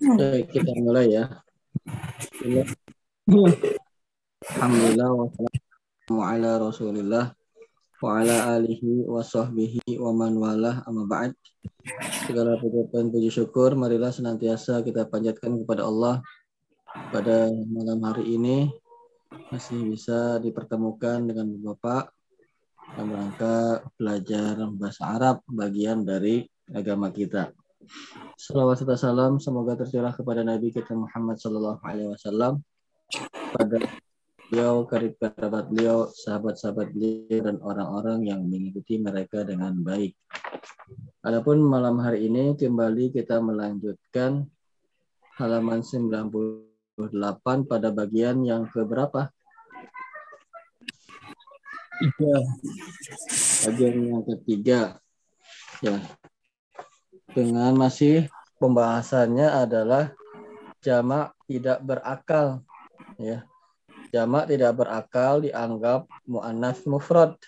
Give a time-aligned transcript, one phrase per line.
[0.00, 1.24] Baik, kita mulai ya.
[4.48, 7.26] Alhamdulillah wassalamu ala Rasulillah
[8.00, 11.36] wa ala alihi wa sahbihi wa man walah amma ba'd.
[12.24, 16.24] Segala puji dan puji syukur marilah senantiasa kita panjatkan kepada Allah
[17.12, 18.72] pada malam hari ini
[19.52, 22.08] masih bisa dipertemukan dengan Bapak
[22.96, 27.50] dalam rangka belajar bahasa Arab bagian dari agama kita.
[28.36, 32.60] Salawat serta salam semoga tercurah kepada Nabi kita Muhammad Sallallahu Alaihi Wasallam
[33.56, 33.78] pada
[34.50, 40.14] beliau, karib kerabat beliau, sahabat-sahabat beliau, dan orang-orang yang mengikuti mereka dengan baik.
[41.22, 44.50] Adapun malam hari ini kembali kita melanjutkan
[45.38, 49.30] halaman 98 pada bagian yang keberapa?
[52.00, 52.36] Tiga.
[53.70, 54.80] Bagian yang ketiga.
[55.80, 55.96] Ya,
[57.30, 58.26] dengan masih
[58.58, 60.10] pembahasannya adalah
[60.82, 62.64] jamak tidak berakal
[63.20, 63.46] ya.
[64.10, 67.38] Jamak tidak berakal dianggap muannas mufrad.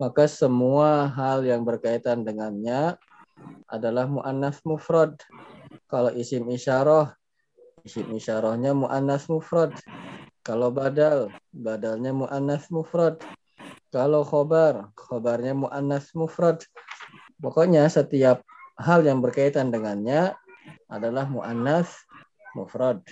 [0.00, 2.96] Maka semua hal yang berkaitan dengannya
[3.68, 5.20] adalah muannas mufrad.
[5.86, 7.12] Kalau isim isyarah
[7.84, 9.76] isim isyarahnya muannas mufrad.
[10.40, 13.20] Kalau badal badalnya muannas mufrad.
[13.92, 16.64] Kalau khobar khobarnya muannas mufrad.
[17.38, 18.40] Pokoknya setiap
[18.78, 20.34] hal yang berkaitan dengannya
[20.90, 21.90] adalah mu'annas
[22.54, 23.02] mufrad.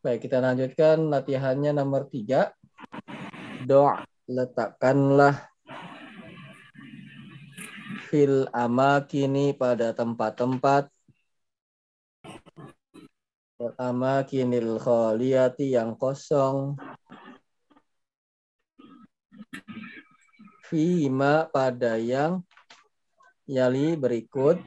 [0.00, 2.54] Baik, kita lanjutkan latihannya nomor tiga.
[3.66, 5.34] Doa, letakkanlah
[8.06, 10.86] fil amakini pada tempat-tempat
[13.80, 16.76] amakinil khaliyati yang kosong
[20.66, 22.44] fima pada yang
[23.46, 24.60] yali berikut.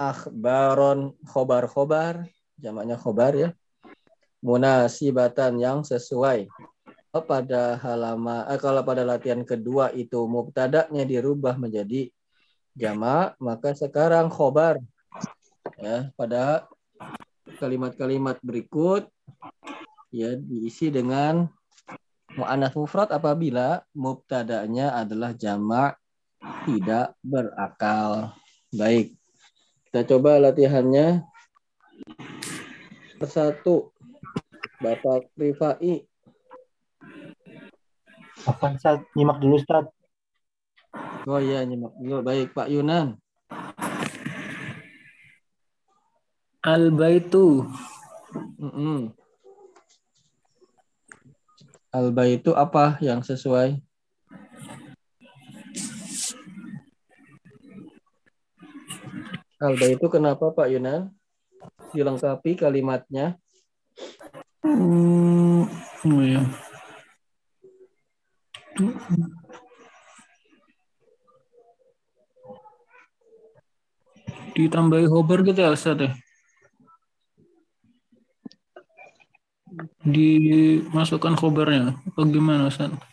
[0.00, 2.24] Akhbaron khobar-khobar.
[2.56, 3.50] Jamaknya khobar ya.
[4.40, 6.48] Munasibatan yang sesuai.
[7.10, 12.06] Pada halaman eh, kalau pada latihan kedua itu mubtada'nya dirubah menjadi
[12.78, 14.78] jamak maka sekarang khobar.
[15.76, 16.70] Ya pada
[17.60, 19.10] kalimat-kalimat berikut
[20.14, 21.50] ya diisi dengan
[22.38, 25.99] mu'annas mufrad apabila mubtada'nya adalah jamak
[26.64, 28.32] tidak berakal.
[28.72, 29.18] Baik,
[29.90, 31.24] kita coba latihannya.
[33.20, 33.92] Persatu,
[34.80, 36.08] Bapak Rifai.
[38.48, 39.04] Apa Ustaz?
[39.12, 39.84] Nyimak dulu Ustaz.
[41.28, 42.24] Oh iya, nyimak dulu.
[42.24, 43.20] Baik, Pak Yunan.
[46.64, 47.68] Al-baitu.
[48.56, 48.98] Mm -mm.
[51.90, 53.89] Al-baitu apa yang sesuai?
[59.60, 61.12] Alba itu kenapa Pak Yunan?
[61.92, 63.36] Dilengkapi kalimatnya.
[64.64, 65.68] Hmm,
[66.08, 66.40] oh ya.
[74.56, 76.10] Ditambahi hover gitu ya Ustaz ya?
[80.08, 82.00] Dimasukkan khobarnya.
[82.08, 83.09] Apa gimana Ustaz?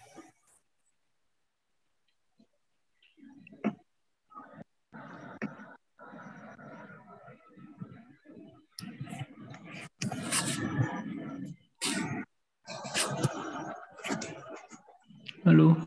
[15.48, 15.80] Halo.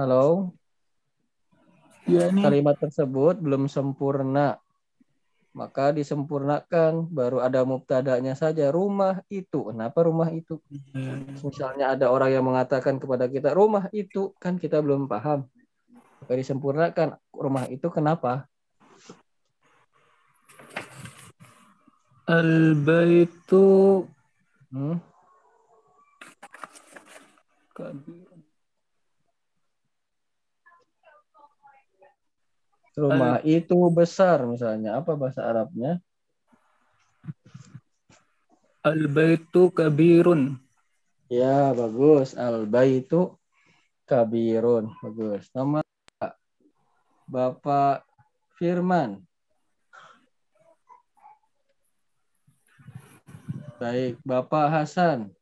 [0.00, 0.56] Halo.
[2.08, 2.40] Ya, ini.
[2.40, 4.56] Kalimat tersebut belum sempurna.
[5.52, 9.68] Maka disempurnakan baru ada mubtadanya saja rumah itu.
[9.68, 10.56] Kenapa rumah itu?
[11.44, 15.52] Misalnya ada orang yang mengatakan kepada kita rumah itu kan kita belum paham.
[16.24, 18.48] Maka disempurnakan rumah itu kenapa?
[22.24, 23.68] Al-baitu
[24.70, 25.02] Hmm?
[33.00, 35.00] Rumah itu besar misalnya.
[35.00, 36.02] Apa bahasa Arabnya?
[38.84, 40.60] Al-baitu kabirun.
[41.32, 42.36] Ya, bagus.
[42.36, 43.32] Al-baitu
[44.04, 44.92] kabirun.
[45.00, 45.48] Bagus.
[45.56, 45.80] Nama
[47.30, 48.04] Bapak
[48.58, 49.22] Firman.
[53.80, 55.32] Baik, Bapak Hasan.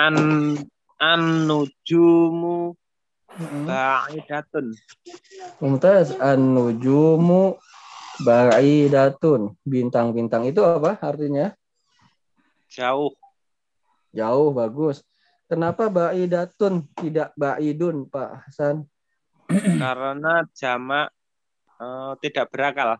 [0.00, 0.16] An
[0.96, 2.72] an nujumu
[3.68, 4.74] ba'idatun.
[5.62, 7.56] Mumtaz an-nujumu
[8.24, 9.54] ba'idatun.
[9.62, 11.52] Bintang-bintang itu apa artinya?
[12.70, 13.14] Jauh.
[14.10, 15.02] Jauh, bagus.
[15.50, 18.86] Kenapa ba'idatun tidak ba'idun, Pak Hasan?
[19.82, 21.10] Karena jamak
[21.78, 22.90] eh, tidak berakal.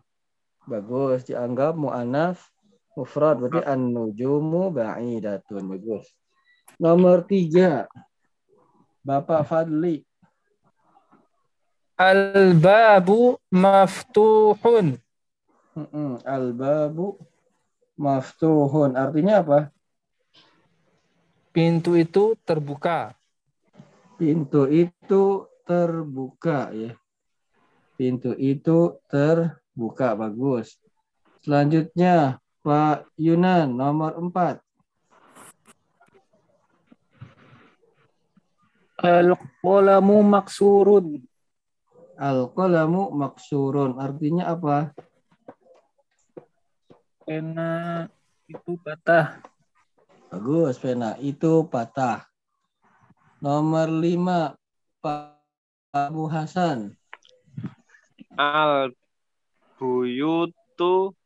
[0.67, 2.51] Bagus, dianggap mu'anaf
[2.95, 3.39] mufrad.
[3.39, 5.63] Berarti an-nujumu ba'idatun.
[5.71, 6.05] Bagus.
[6.77, 7.89] Nomor tiga.
[9.01, 10.05] Bapak Fadli.
[11.97, 14.97] Al-babu maftuhun.
[15.77, 16.21] Mm-mm.
[16.25, 17.17] Al-babu
[17.97, 18.97] maftuhun.
[18.97, 19.59] Artinya apa?
[21.51, 23.13] Pintu itu terbuka.
[24.17, 26.97] Pintu itu terbuka ya.
[27.97, 30.17] Pintu itu terbuka.
[30.17, 30.77] Bagus.
[31.41, 34.61] Selanjutnya Pak Yunan nomor empat.
[39.01, 41.25] Al-qalamu maksurun.
[42.21, 43.97] Al-qalamu maksurun.
[43.97, 44.93] Artinya apa?
[47.25, 48.05] Pena
[48.45, 49.41] itu patah.
[50.29, 52.29] Bagus, pena itu patah.
[53.41, 54.53] Nomor lima,
[55.01, 55.41] Pak
[55.91, 56.93] Abu Hasan.
[58.37, 58.93] Al
[59.81, 61.17] buyutu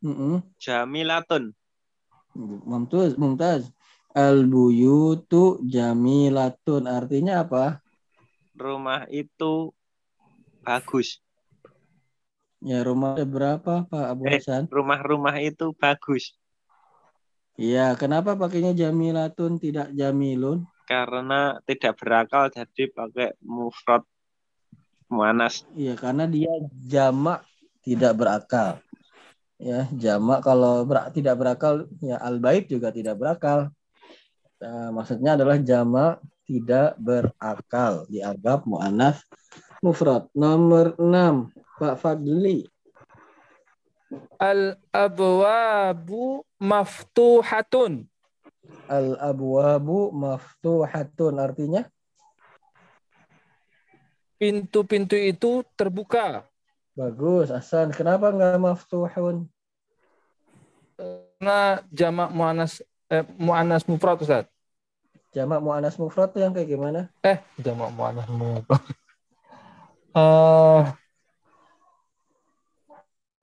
[0.00, 0.40] Mm-mm.
[0.56, 1.52] jamilatun.
[2.38, 3.68] Mumtaz, mumtaz.
[4.16, 6.88] Al buyutu jamilatun.
[6.88, 7.84] Artinya apa?
[8.56, 9.72] Rumah itu
[10.64, 11.20] bagus.
[12.58, 14.42] Ya rumah ada berapa Pak Abu Eh.
[14.42, 14.66] Hasan?
[14.66, 16.34] Rumah-rumah itu bagus.
[17.58, 20.66] Iya, kenapa pakainya jamilatun tidak jamilun?
[20.86, 24.06] Karena tidak berakal jadi pakai mufrad
[25.10, 25.66] muanas.
[25.74, 26.50] Iya, karena dia
[26.86, 27.42] jamak
[27.82, 28.78] tidak berakal.
[29.58, 33.74] Ya, jamak kalau ber- tidak berakal, ya al-bait juga tidak berakal.
[34.58, 39.22] Nah, maksudnya adalah jamak tidak berakal, dianggap mu'anaf
[39.78, 40.26] mufrad.
[40.34, 42.66] Nomor 6, Pak Fadli.
[44.40, 48.08] Al-abwabu maftuhatun.
[48.88, 51.86] Al-abwabu maftuhatun artinya
[54.38, 56.46] Pintu-pintu itu terbuka.
[56.94, 57.90] bagus, Hasan.
[57.90, 59.50] Kenapa nggak maftuhun?
[60.94, 62.78] Karena jamak muannas
[63.08, 64.46] eh, muannas mufrad Ustaz.
[65.28, 67.12] Jamak mu'anas mufrad tuh yang kayak gimana?
[67.20, 68.80] Eh, jamak muannas mufrad.
[70.16, 70.82] Eh,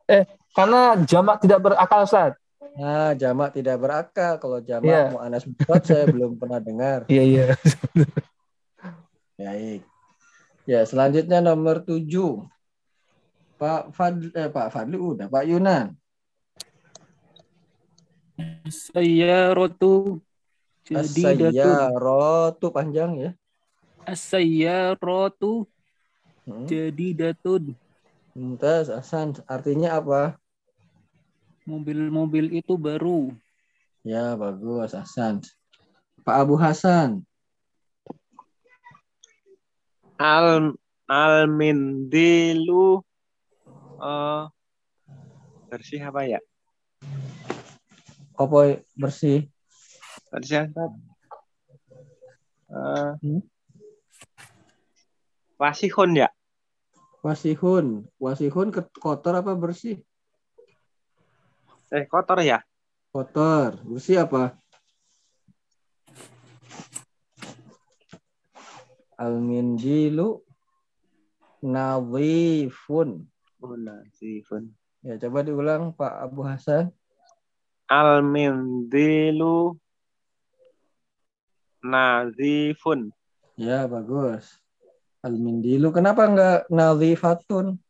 [0.10, 0.24] eh,
[0.58, 2.34] karena jamak tidak berakal Ustaz.
[2.76, 4.42] Nah, jamak tidak berakal.
[4.42, 5.14] Kalau jamak Iya.
[5.14, 7.06] mu'anas mufrad saya belum pernah dengar.
[7.06, 7.46] Iya, iya.
[9.38, 9.86] Baik.
[10.66, 12.50] Ya, selanjutnya nomor 7.
[13.62, 15.94] Pak Fadli, eh, Pak Fadli udah, Pak Yunan.
[18.68, 20.20] Sayyaratu
[20.84, 21.72] jadidatun.
[21.72, 23.32] As-sayyaratu panjang ya.
[24.04, 25.66] As-sayyaratu
[26.46, 26.70] Hmm.
[26.70, 27.74] jadidatun.
[28.38, 29.34] Mumtaz, Hasan.
[29.50, 30.38] Artinya apa?
[31.66, 33.34] Mobil-mobil itu baru.
[34.06, 35.42] Ya, bagus, Hasan.
[36.22, 37.26] Pak Abu Hasan.
[40.22, 40.78] Al
[41.10, 43.02] al mindilu
[44.00, 44.44] eh
[45.72, 46.40] bersih apa ya?
[48.36, 49.48] Apa bersih?
[50.32, 50.92] Bersih Ustaz?
[52.66, 53.42] Eh, Hmm?
[55.56, 56.30] wasihun ya?
[57.24, 58.06] Wasihun.
[58.20, 60.04] Wasihun kotor apa bersih?
[61.96, 62.60] Eh kotor ya?
[63.16, 63.80] Kotor.
[63.88, 64.60] Bersih apa?
[69.16, 70.44] Al-mindilu
[71.64, 73.24] nadhifun.
[73.64, 74.76] Oh, nasifun.
[75.02, 76.92] Ya, coba diulang Pak Abu Hasan.
[77.86, 79.78] Al mindilu
[81.86, 83.14] nazifun.
[83.56, 84.60] Ya, bagus.
[85.26, 85.90] Al-mindilu.
[85.90, 87.82] Kenapa enggak nadhifatun?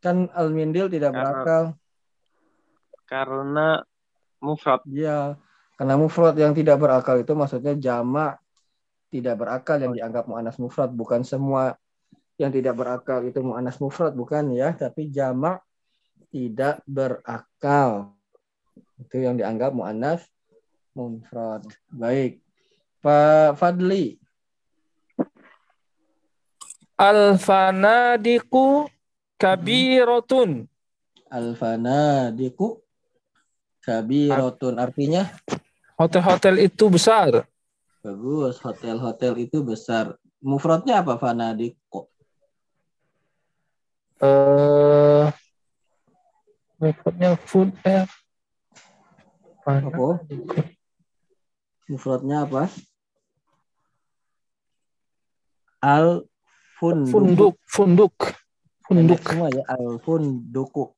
[0.00, 1.64] Kan al-mindil tidak Karena- berakal.
[3.06, 3.68] Karena
[4.40, 4.80] mufrad.
[4.88, 5.36] Ya,
[5.76, 8.40] karena mufrad yang tidak berakal itu maksudnya jamak
[9.12, 10.90] tidak berakal yang dianggap mu'anas mufrad.
[10.90, 11.76] Bukan semua
[12.40, 14.72] yang tidak berakal itu mu'anas mufrad, bukan ya.
[14.72, 15.60] Tapi jamak
[16.32, 18.15] tidak berakal.
[18.96, 20.24] Itu yang dianggap mu'anas
[20.96, 21.64] mufrad.
[21.92, 22.40] Baik.
[23.04, 24.16] Pak Fadli.
[26.96, 28.88] Al-fanadiku
[29.36, 30.64] kabiratun.
[31.28, 32.80] Al-fanadiku
[33.84, 34.80] kabiratun.
[34.80, 35.28] Artinya
[35.96, 37.48] Hotel-hotel itu besar.
[38.00, 38.60] bagus.
[38.60, 40.16] Hotel-hotel itu besar.
[40.40, 42.08] Mufradnya apa fanadiku?
[44.20, 45.28] Eh
[46.76, 48.04] Mufradnya food eh
[49.66, 50.22] Apa?
[51.90, 52.70] Mufradnya apa?
[55.82, 56.22] Al
[56.78, 57.10] funduk.
[57.10, 58.14] Funduk, funduk,
[58.86, 59.66] funduk, semua ya.
[59.66, 60.94] Al funduku.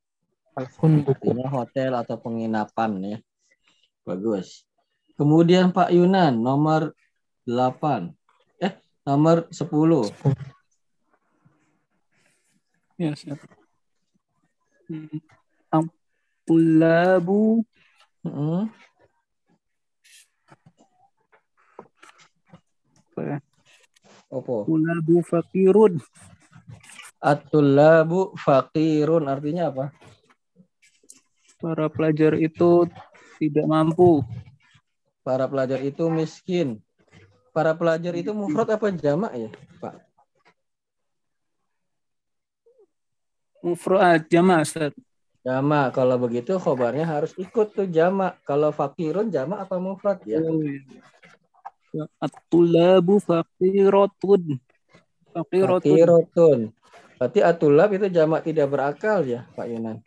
[0.76, 1.16] funduk.
[1.16, 3.18] Artinya hotel atau penginapan ya.
[4.04, 4.68] Bagus.
[5.16, 6.92] Kemudian Pak Yunan nomor
[7.48, 8.12] 8.
[8.60, 8.76] Eh,
[9.08, 10.12] nomor 10.
[13.00, 13.40] Ya, Ustaz.
[14.92, 15.25] Hmm.
[23.18, 23.38] Ya?
[24.30, 24.68] Opo.
[24.68, 25.98] Tullabu fakirun.
[27.18, 29.90] At-tullabu faqirun artinya apa?
[31.58, 32.87] Para pelajar itu
[33.42, 34.22] tidak mampu.
[35.26, 36.78] Para pelajar itu miskin.
[37.50, 39.50] Para pelajar itu mufrad apa jamak ya,
[39.82, 39.94] Pak?
[43.58, 44.94] Mufrad jama' Ustaz.
[45.47, 45.95] Jamak.
[45.95, 48.38] Kalau begitu khobarnya harus ikut tuh jamak.
[48.42, 50.42] Kalau fakirun jamak apa mufrad ya?
[50.42, 52.04] Oh, iya.
[52.21, 54.61] At-tullabu faqiratun.
[55.33, 55.80] Faqiratun.
[55.80, 56.61] Fakirotun.
[57.18, 59.99] Berarti atulab itu jamak tidak berakal ya, Pak Yunan.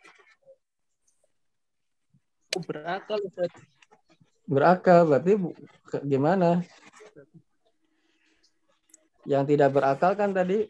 [2.56, 3.52] Oh, berakal Ustaz.
[4.48, 5.32] Berakal berarti
[6.04, 6.64] gimana?
[9.28, 10.66] Yang tidak berakal kan tadi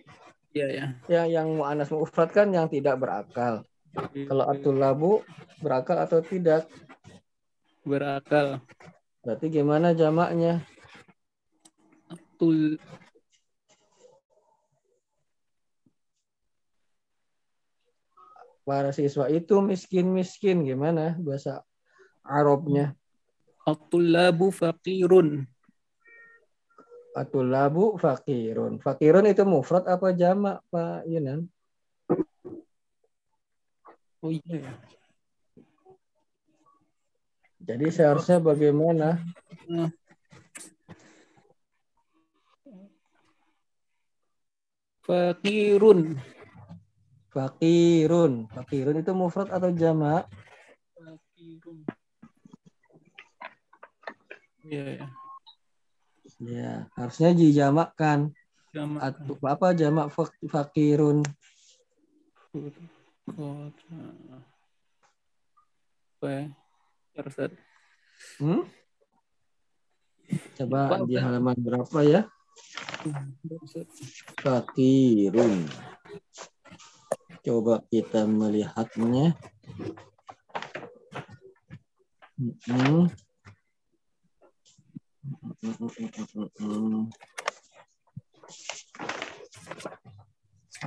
[0.52, 0.86] Iya, ya.
[1.08, 3.64] yang yang mu'anas mufrad kan yang tidak berakal.
[4.28, 5.20] Kalau atulabu
[5.60, 6.66] berakal atau tidak?
[7.82, 8.62] berakal.
[9.22, 10.62] Berarti gimana jamaknya?
[12.38, 12.78] Tul
[18.62, 21.66] Para siswa itu miskin-miskin gimana bahasa
[22.22, 22.94] Arabnya?
[23.66, 25.46] at-tullabu faqirun.
[27.12, 28.78] Atulabu fakirun.
[28.78, 31.50] Fakirun itu mufrad apa jamak, Pak Yunan?
[34.22, 34.62] Oh iya.
[34.62, 34.72] ya.
[37.62, 39.18] Jadi seharusnya bagaimana?
[45.02, 46.18] Faqirun.
[47.34, 48.32] Fakirun.
[48.50, 50.30] Fakirun itu mufrad atau jamak?
[50.94, 51.78] Faqirun.
[54.62, 55.06] Iya, ya.
[56.42, 58.34] Ya, harusnya dijamakkan.
[58.72, 61.22] Jama' Atu, apa jamak fak- fakirun?
[63.26, 63.98] Kota.
[66.22, 67.52] Bentar, Ustaz.
[68.38, 68.62] Hmm?
[70.56, 72.22] Coba Lupa, di halaman berapa ya?
[74.38, 75.66] Fakirun.
[77.42, 79.34] Coba kita melihatnya.
[82.66, 83.10] Hmm.
[85.62, 87.06] Hmm,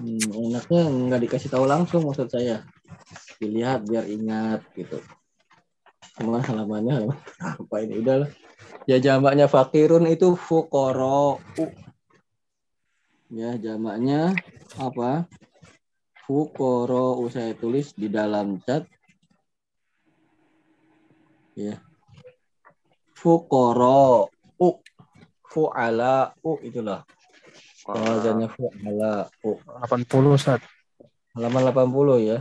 [0.02, 2.68] enaknya nggak dikasih tahu langsung maksud saya.
[3.40, 5.00] Dilihat biar ingat gitu.
[6.16, 7.20] Cuma halamannya halaman
[7.64, 8.30] apa ini udah lah.
[8.86, 11.44] Ya jamaknya fakirun itu fukoro.
[13.34, 14.38] Ya jamaknya
[14.80, 15.28] apa?
[16.26, 18.88] Fukoro saya tulis di dalam chat.
[21.56, 21.80] Ya.
[23.16, 24.30] Fukoro.
[24.60, 24.80] U.
[25.48, 26.36] Fu'ala.
[26.44, 27.08] U itulah.
[27.86, 29.30] Fu'ala.
[29.46, 29.62] U.
[29.62, 30.62] 80 Ustaz.
[31.38, 32.38] Halaman 80 ya.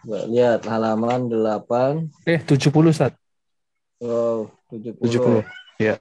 [0.00, 2.08] Coba Lihat halaman 8.
[2.24, 3.12] Eh 70 Ustaz.
[4.00, 4.96] Oh, 70.
[5.04, 5.44] 70.
[5.76, 6.00] Iya.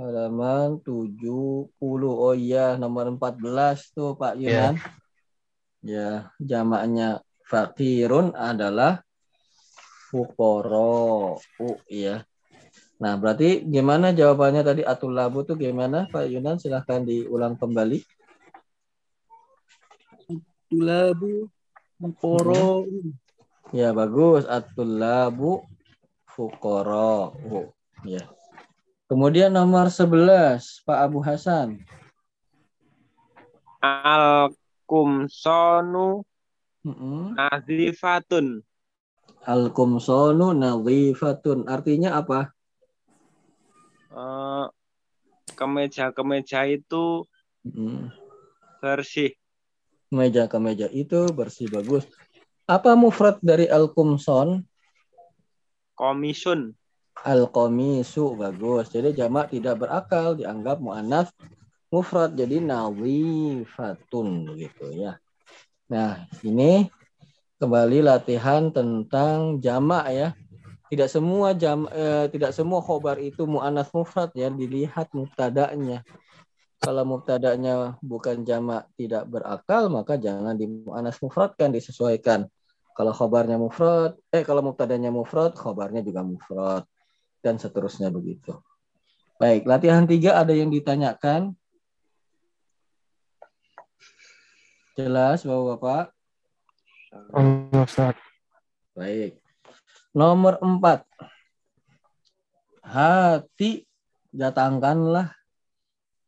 [0.00, 1.68] Halaman 70.
[1.82, 4.80] Oh iya, nomor 14 tuh Pak Yunan.
[5.84, 9.04] Ya, jamaknya fakirun adalah
[10.08, 11.36] fukoro.
[11.60, 12.24] Uh, iya.
[12.98, 16.58] Nah, berarti gimana jawabannya tadi atulabu tuh gimana Pak Yunan?
[16.58, 18.02] Silahkan diulang kembali.
[20.66, 21.46] Tulabu
[22.02, 22.84] mengkoro.
[23.70, 24.44] Ya, bagus.
[24.50, 25.62] Atulabu
[26.26, 27.38] fukoro.
[27.46, 27.68] Uh,
[28.02, 28.26] ya.
[29.06, 31.80] Kemudian nomor 11, Pak Abu Hasan.
[33.78, 34.50] Al
[34.84, 36.26] kumsonu
[36.82, 37.36] Mm-mm.
[37.36, 38.64] nazifatun.
[39.44, 41.68] Al-kumsonu nadhifatun.
[41.68, 42.52] Artinya apa?
[44.08, 44.66] Eh,
[45.52, 47.28] kemeja-kemeja itu
[47.66, 48.08] Mm.
[48.80, 49.36] bersih.
[50.08, 52.08] Meja-kemeja itu bersih bagus.
[52.64, 54.64] Apa mufrad dari al-kumson?
[55.92, 56.72] Komisun.
[57.26, 58.88] Al-komisu bagus.
[58.88, 61.34] Jadi jamak tidak berakal dianggap muannats
[61.92, 65.18] mufrad jadi nadhifatun begitu ya.
[65.88, 66.88] Nah, ini
[67.58, 70.28] kembali latihan tentang jamak ya.
[70.88, 76.00] Tidak semua jam eh, tidak semua khobar itu muannats mufrad ya, dilihat mubtada'nya.
[76.80, 82.48] Kalau mubtada'nya bukan jamak tidak berakal, maka jangan dimuannats mufradkan, disesuaikan.
[82.96, 86.82] Kalau khobarnya mufrad, eh kalau mubtada'nya mufrad, khobarnya juga mufrad
[87.44, 88.56] dan seterusnya begitu.
[89.38, 91.54] Baik, latihan tiga ada yang ditanyakan?
[94.98, 96.10] Jelas, Bapak-Bapak?
[97.30, 98.18] Allah Ustaz.
[98.98, 99.38] Baik.
[100.16, 101.04] Nomor empat.
[102.80, 103.84] Hati
[104.32, 105.36] datangkanlah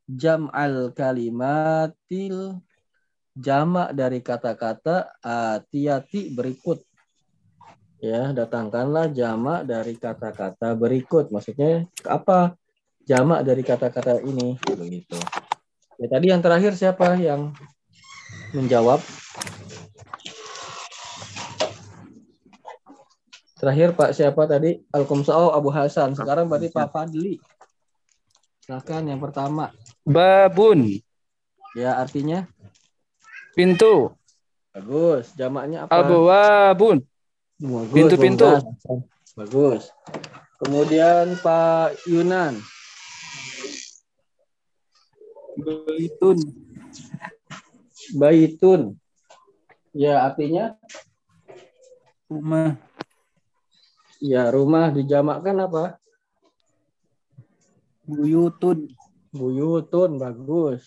[0.05, 2.61] jam'al kalimatil
[3.33, 6.85] jamak dari kata-kata ati-ati berikut.
[8.01, 11.29] Ya, datangkanlah jamak dari kata-kata berikut.
[11.29, 12.57] Maksudnya apa?
[13.05, 15.17] Jamak dari kata-kata ini begitu.
[16.01, 17.53] Ya, tadi yang terakhir siapa yang
[18.57, 19.01] menjawab?
[23.61, 24.81] Terakhir Pak siapa tadi?
[24.88, 26.17] Alkumsao Abu Hasan.
[26.17, 27.37] Sekarang berarti Pak Fadli.
[28.64, 29.69] Silakan yang pertama.
[30.00, 30.88] Babun.
[31.76, 32.49] Ya artinya
[33.52, 34.17] Pintu.
[34.73, 35.37] bagus.
[35.37, 35.93] Jamaknya apa?
[35.93, 37.05] Abwabun.
[37.61, 38.49] Bagus, Pintu-pintu.
[39.37, 39.93] Bagus.
[40.57, 42.57] Kemudian Pak Yunan.
[45.61, 46.38] Baitun.
[48.17, 48.97] Baitun.
[49.93, 50.81] Ya artinya
[52.31, 52.89] Rumah.
[54.21, 55.85] Ya rumah dijamakkan apa?
[58.05, 58.93] Buyutun.
[59.33, 60.85] Buyutun bagus.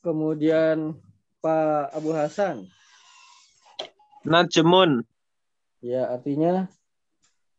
[0.00, 0.96] Kemudian
[1.44, 2.68] Pak Abu Hasan.
[4.24, 5.04] Najmun.
[5.84, 6.64] Ya artinya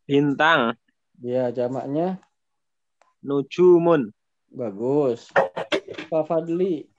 [0.09, 0.73] Bintang.
[1.21, 2.17] ya jamaknya
[3.21, 4.09] Nujumun.
[4.49, 5.29] bagus.
[6.09, 6.89] Pak Fadli.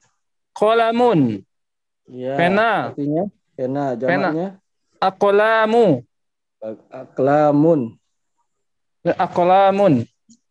[0.55, 1.43] Kolamun.
[2.07, 2.95] Ya Pena.
[2.95, 3.27] artinya
[3.59, 4.63] pena jamaknya
[5.03, 6.06] Akolamu.
[6.91, 7.95] Aklamun.
[9.05, 10.03] Akolamun.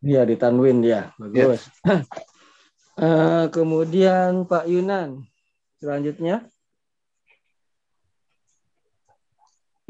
[0.06, 1.12] Ya ditanwin dia.
[1.18, 1.66] Bagus.
[2.96, 5.28] Eh, kemudian Pak Yunan.
[5.84, 6.48] Selanjutnya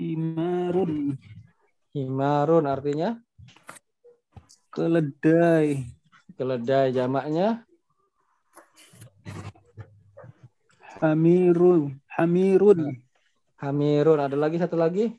[0.02, 1.14] Imarun.
[1.94, 3.22] himarun artinya
[4.74, 5.86] Keledai.
[6.34, 7.62] keledai jamaknya
[10.98, 12.02] Hamirun.
[12.10, 12.80] Hamirun.
[13.62, 14.18] hamirun.
[14.18, 15.14] Ada lagi satu lagi?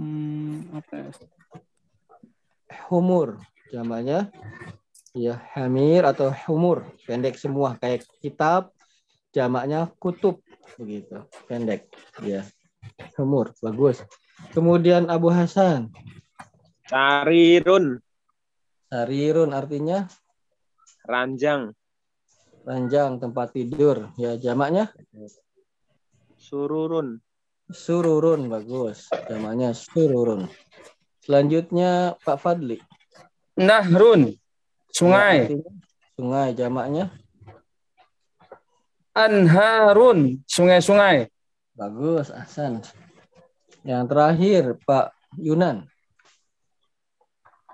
[0.00, 1.12] Hmm, apa ya?
[2.88, 3.36] Humur
[3.68, 4.32] jamaknya.
[5.12, 6.88] Ya hamir atau humur.
[7.04, 8.72] Pendek semua kayak kitab
[9.36, 10.40] jamaknya kutub.
[10.80, 11.92] Begitu pendek
[12.24, 12.48] ya.
[13.20, 14.00] Humur bagus.
[14.56, 15.92] Kemudian Abu Hasan.
[16.88, 18.00] Sarirun.
[18.88, 20.08] sarirun artinya?
[21.04, 21.76] Ranjang.
[22.64, 24.08] ranjang tempat tidur.
[24.16, 24.88] Ya jamaknya?
[26.40, 27.20] Sururun.
[27.70, 30.50] Sururun bagus jamaknya sururun
[31.22, 32.78] selanjutnya Pak Fadli
[33.60, 34.34] Nahrun.
[34.90, 35.46] Sungai.
[35.46, 35.72] artinya
[36.16, 37.04] sungai jamaknya
[39.14, 40.40] Anharun.
[40.48, 41.28] Sungai-sungai.
[41.76, 42.84] bagus Ahsan
[43.86, 45.88] yang terakhir Pak Yunan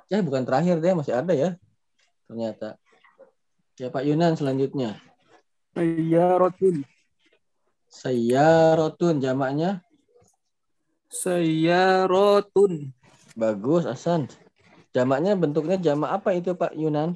[0.06, 1.58] ya bukan terakhir deh masih ada ya
[2.30, 2.78] ternyata
[3.74, 5.02] ya Pak Yunan selanjutnya
[5.76, 6.86] Sayyaratun.
[7.86, 9.85] Sayyarotun jamaknya
[11.06, 12.90] Sayyaratun.
[13.38, 14.26] bagus Hasan
[14.90, 17.14] jamaknya bentuknya jamak apa itu Pak Yunan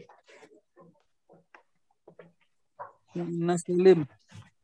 [3.16, 4.06] Naslim.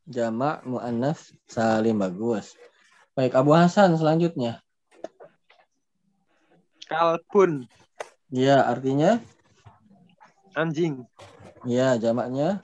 [0.06, 2.54] jamak muannas salim bagus
[3.18, 4.62] baik Abu Hasan selanjutnya
[6.86, 7.66] Kalbun.
[8.30, 9.18] ya artinya
[10.54, 11.02] Anjing.
[11.66, 12.62] ya jamaknya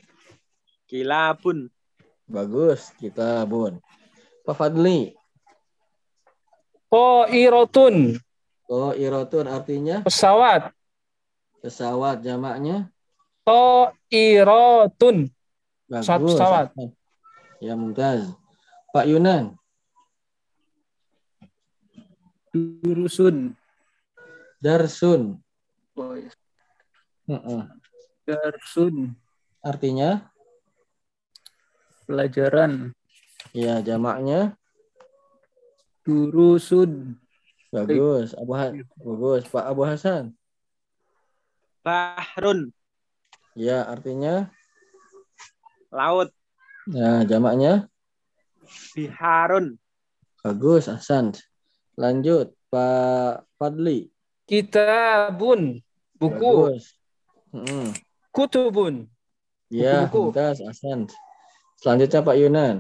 [0.87, 1.73] Kilabun.
[2.31, 3.83] bagus kita bun
[4.47, 5.19] Pak Fadli
[6.93, 8.21] Toirotun.
[8.69, 10.77] oh irotun artinya Pesawat.
[11.65, 12.93] pesawat jamaknya
[13.49, 15.33] Toirotun.
[15.89, 16.93] bagus Pesawat- pesawat.
[17.65, 18.29] ya mumtaz
[18.93, 19.57] Pak Yunan
[22.53, 23.57] Durusun.
[24.61, 25.41] darsun
[25.93, 26.29] Oh, ya.
[27.29, 27.63] Heeh.
[28.25, 29.17] Darsun.
[29.61, 30.29] artinya
[32.05, 32.93] Pelajaran.
[33.57, 34.57] ya jamaknya
[36.03, 37.15] Durusun.
[37.73, 40.37] bagus Abu Ha- bagus Pak Abu Hasan
[41.81, 42.69] Bahrun.
[43.57, 44.53] ya artinya
[45.89, 46.29] Laut.
[46.91, 47.87] ya jamaknya
[48.93, 49.81] Biharun.
[50.45, 51.33] bagus Hasan
[51.97, 54.11] lanjut Pak Fadli
[54.45, 55.81] Kitabun.
[56.21, 56.51] Buku.
[56.69, 56.93] bagus
[57.57, 57.89] Heeh.
[58.35, 59.07] Kutubun.
[59.73, 61.09] ya mumtaz Hasan
[61.81, 62.77] selanjutnya Pak Yunan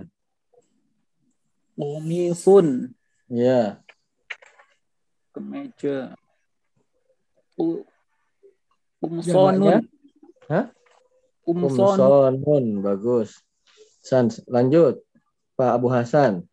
[1.72, 2.92] Komifun.
[3.32, 3.80] Ya
[5.32, 6.12] Kemeja.
[7.56, 7.88] U-?
[9.00, 9.88] Umsonun.
[10.52, 10.68] Hah?
[11.48, 11.96] Umson.
[11.96, 13.40] Umsonun bagus
[14.04, 15.00] San lanjut
[15.56, 16.44] Pak Abu Hasan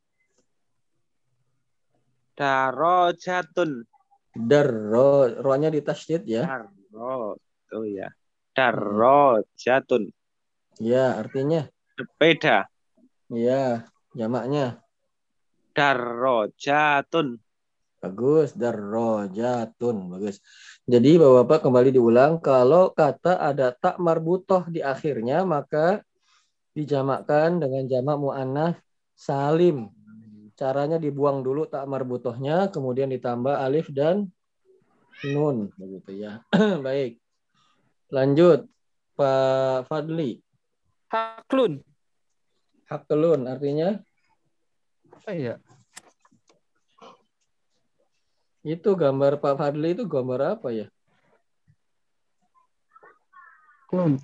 [2.40, 3.84] Darojatun.
[4.32, 6.48] Darro, rohnya di tasydid ya.
[6.48, 7.36] Darro.
[7.76, 8.08] Oh ya.
[8.56, 10.08] Darojatun.
[10.80, 11.68] Ya, artinya
[12.00, 12.72] Sepeda.
[13.28, 13.84] ya,
[14.16, 14.80] jamaknya
[15.80, 17.40] Darrojatun.
[18.04, 18.52] bagus.
[18.52, 20.44] Darrojatun, bagus.
[20.84, 26.04] Jadi Bapak-bapak kembali diulang kalau kata ada tak marbutoh di akhirnya maka
[26.76, 28.84] dijamakkan dengan jamak muannats
[29.16, 29.88] salim.
[30.60, 34.28] Caranya dibuang dulu tak marbutohnya, kemudian ditambah alif dan
[35.24, 36.44] nun begitu ya.
[36.88, 37.24] Baik.
[38.12, 38.68] Lanjut
[39.16, 40.44] Pak Fadli.
[41.08, 41.80] Haklun.
[42.92, 44.04] Hakelun artinya
[45.30, 45.62] Oh, iya.
[48.64, 50.88] Itu gambar Pak Fadli itu gambar apa ya?
[53.90, 54.20] Klun.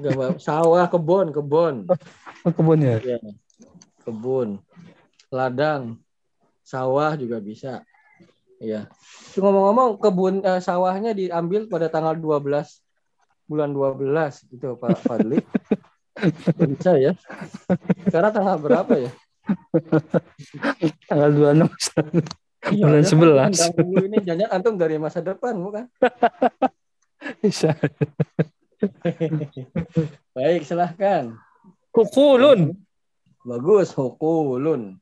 [0.00, 1.74] Gambar sawah, kebun, kebun.
[2.44, 2.96] Oh, kebun ya?
[3.02, 3.18] Ya.
[4.06, 4.62] Kebun.
[5.32, 5.98] Ladang.
[6.62, 7.82] Sawah juga bisa.
[8.56, 8.88] Iya.
[9.32, 12.40] Itu Ngomong-ngomong kebun eh, sawahnya diambil pada tanggal 12
[13.46, 15.38] bulan 12 itu Pak Fadli.
[16.72, 17.12] Bisa ya.
[18.08, 19.12] Sekarang tanggal berapa ya?
[21.08, 22.26] Tanggal 26.
[22.66, 23.14] Iya, Bulan 11.
[23.54, 25.86] tanggal dulu ini jangan antum dari masa depan bukan?
[27.42, 27.70] Bisa.
[30.36, 31.30] Baik, silahkan.
[31.94, 32.74] Kukulun.
[33.46, 34.98] Bagus, hukulun.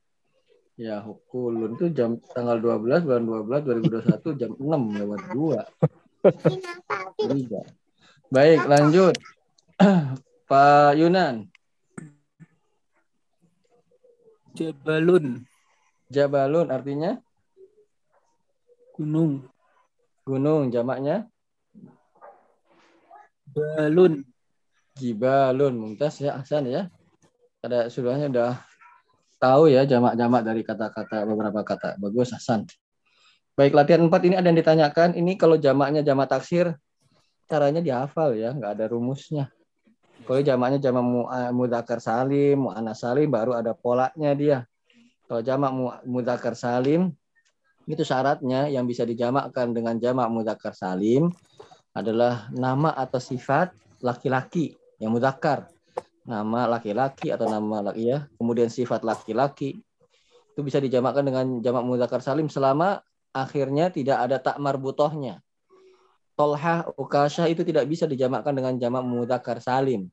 [0.77, 5.65] Ya, hukulun itu jam tanggal 12 bulan 12 2021 jam 6 lewat 2.
[7.33, 7.61] Tiga.
[8.29, 9.15] Baik, lanjut.
[10.49, 11.49] Pak Yunan,
[14.55, 15.43] Jabalun.
[16.07, 17.19] Jabalun artinya
[18.95, 19.43] Gunung.
[20.25, 21.27] gunung, jamaknya
[23.51, 24.23] Balun.
[24.95, 25.73] Jibalun.
[25.75, 26.87] Mumtaz ya, Hasan ya.
[27.59, 28.51] Ada sudahnya udah
[29.35, 31.99] tahu ya jamak-jamak dari kata-kata beberapa kata.
[31.99, 32.63] Bagus Hasan.
[33.55, 35.15] Baik, latihan 4 ini ada yang ditanyakan.
[35.15, 36.75] Ini kalau jamaknya jamak taksir,
[37.47, 39.47] caranya dihafal ya, nggak ada rumusnya.
[40.23, 44.57] Kalau jamaknya jamak mu- eh, mudzakkar salim, muannas salim baru ada polanya dia.
[45.27, 47.11] Kalau jamak mu- mudzakkar salim
[47.85, 51.29] itu syaratnya yang bisa dijamakkan dengan jamak mudzakkar salim
[51.93, 55.69] adalah nama atau sifat laki-laki yang mudzakkar.
[56.25, 59.77] Nama laki-laki atau nama laki ya, kemudian sifat laki-laki
[60.57, 62.97] itu bisa dijamakkan dengan jamak mudzakkar salim selama
[63.29, 65.44] akhirnya tidak ada tak marbutohnya.
[66.35, 70.11] Tolhah, ukasha itu tidak bisa dijamakkan dengan jamak mudzakkar salim.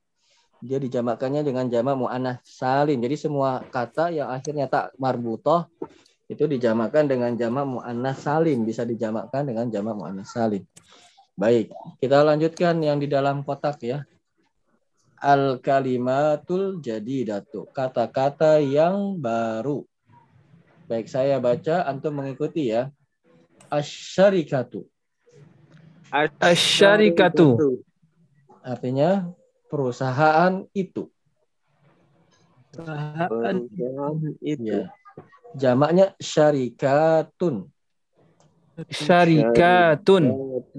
[0.63, 3.03] Dia dijamakkannya dengan jamak muannats salim.
[3.03, 5.67] Jadi semua kata yang akhirnya tak marbutoh
[6.31, 10.63] itu dijamakkan dengan jamak muannats salim, bisa dijamakkan dengan jamak muannats salim.
[11.35, 14.07] Baik, kita lanjutkan yang di dalam kotak ya.
[15.19, 19.83] Al kalimatul jadidatu, kata-kata yang baru.
[20.87, 22.95] Baik, saya baca antum mengikuti ya.
[23.67, 24.92] Asyarikatu
[26.13, 27.81] Asyarikatu.
[28.63, 29.33] artinya
[29.73, 31.09] perusahaan itu.
[32.77, 33.57] Perusahaan
[34.45, 34.61] itu.
[34.69, 34.93] Ya.
[35.57, 37.73] Jamaknya syarikatun.
[38.93, 40.25] Syarikatun.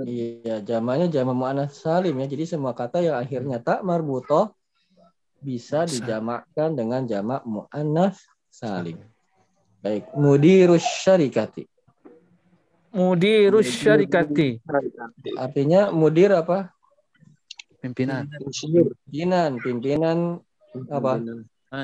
[0.05, 2.25] Iya, jamaknya jamak muannats salim ya.
[2.29, 4.53] Jadi semua kata yang akhirnya tak marbutoh
[5.41, 8.21] bisa dijamakkan dengan jamak muannats
[8.53, 9.01] salim.
[9.83, 11.72] Baik, mudirus syarikati.
[12.93, 14.61] Mudirus syarikati.
[15.33, 16.69] Artinya mudir apa?
[17.81, 18.29] Pimpinan.
[19.09, 20.17] Pimpinan, pimpinan
[20.87, 21.13] apa?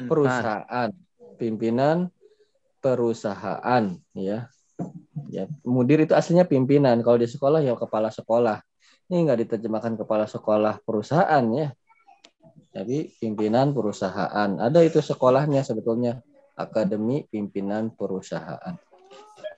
[0.06, 0.90] Perusahaan.
[1.42, 2.14] Pimpinan
[2.80, 4.48] perusahaan ya.
[5.28, 7.02] Ya, mudir itu aslinya pimpinan.
[7.04, 8.62] Kalau di sekolah ya kepala sekolah.
[9.10, 11.74] Ini nggak diterjemahkan kepala sekolah perusahaan ya.
[12.70, 14.62] Tapi pimpinan perusahaan.
[14.62, 16.22] Ada itu sekolahnya sebetulnya.
[16.60, 18.76] Akademi Pimpinan Perusahaan.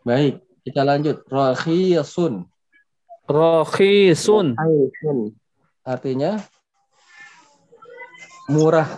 [0.06, 1.26] Baik, kita lanjut.
[1.30, 2.46] Rakhisun.
[3.28, 4.58] Rohisun.
[5.82, 6.42] Artinya
[8.52, 8.90] murah.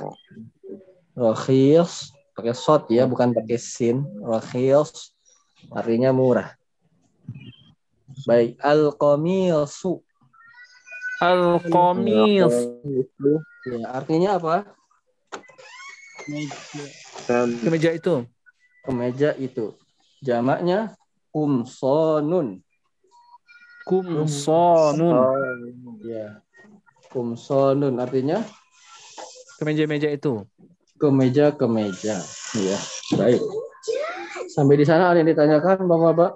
[1.14, 4.04] Rohis pakai sot ya, bukan pakai sin.
[4.20, 5.14] Rohis
[5.70, 6.58] artinya murah.
[8.26, 10.02] Baik, al-qamisu.
[11.24, 12.52] Al-Qamis.
[13.64, 14.68] Ya, artinya apa?
[17.64, 18.28] Kemeja itu.
[18.84, 19.72] Kemeja itu.
[20.20, 20.92] Jamaknya
[21.34, 22.62] kumsonun.
[23.84, 25.18] Kumsonun.
[26.06, 26.40] Ya.
[27.10, 28.40] Kumsonun artinya
[29.60, 30.46] Kemeja-meja itu.
[30.98, 32.16] kemeja-kemeja.
[32.56, 32.78] Ya,
[33.20, 33.42] baik.
[34.56, 36.32] Sampai di sana ada yang ditanyakan, Bapak-bapak?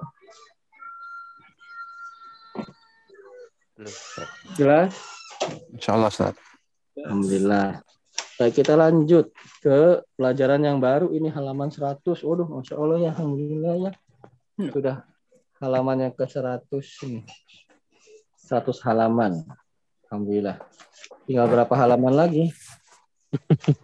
[4.58, 4.92] Jelas?
[5.72, 6.36] Insya Allah, Ustaz.
[6.98, 7.80] Alhamdulillah.
[8.38, 9.32] Baik, kita lanjut
[9.64, 11.10] ke pelajaran yang baru.
[11.14, 12.22] Ini halaman 100.
[12.26, 13.12] Waduh, Masya Allah ya.
[13.14, 13.92] Alhamdulillah ya.
[14.58, 15.06] Sudah
[15.62, 16.66] halaman yang ke 100
[17.06, 17.22] ini.
[18.42, 19.46] 100 halaman.
[20.10, 20.58] Alhamdulillah.
[21.30, 22.50] Tinggal berapa halaman lagi?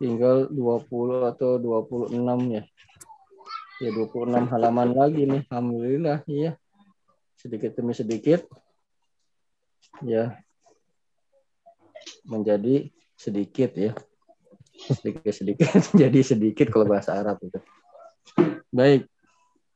[0.00, 2.16] Tinggal 20 atau 26
[2.48, 2.64] ya.
[3.84, 5.42] Ya 26 halaman lagi nih.
[5.52, 6.56] Alhamdulillah ya.
[7.36, 8.48] Sedikit demi sedikit
[10.00, 10.32] ya
[12.24, 12.88] menjadi
[13.20, 13.92] sedikit ya.
[14.74, 15.68] Sedikit-sedikit
[16.02, 17.60] jadi sedikit kalau bahasa Arab itu.
[18.74, 19.06] Baik.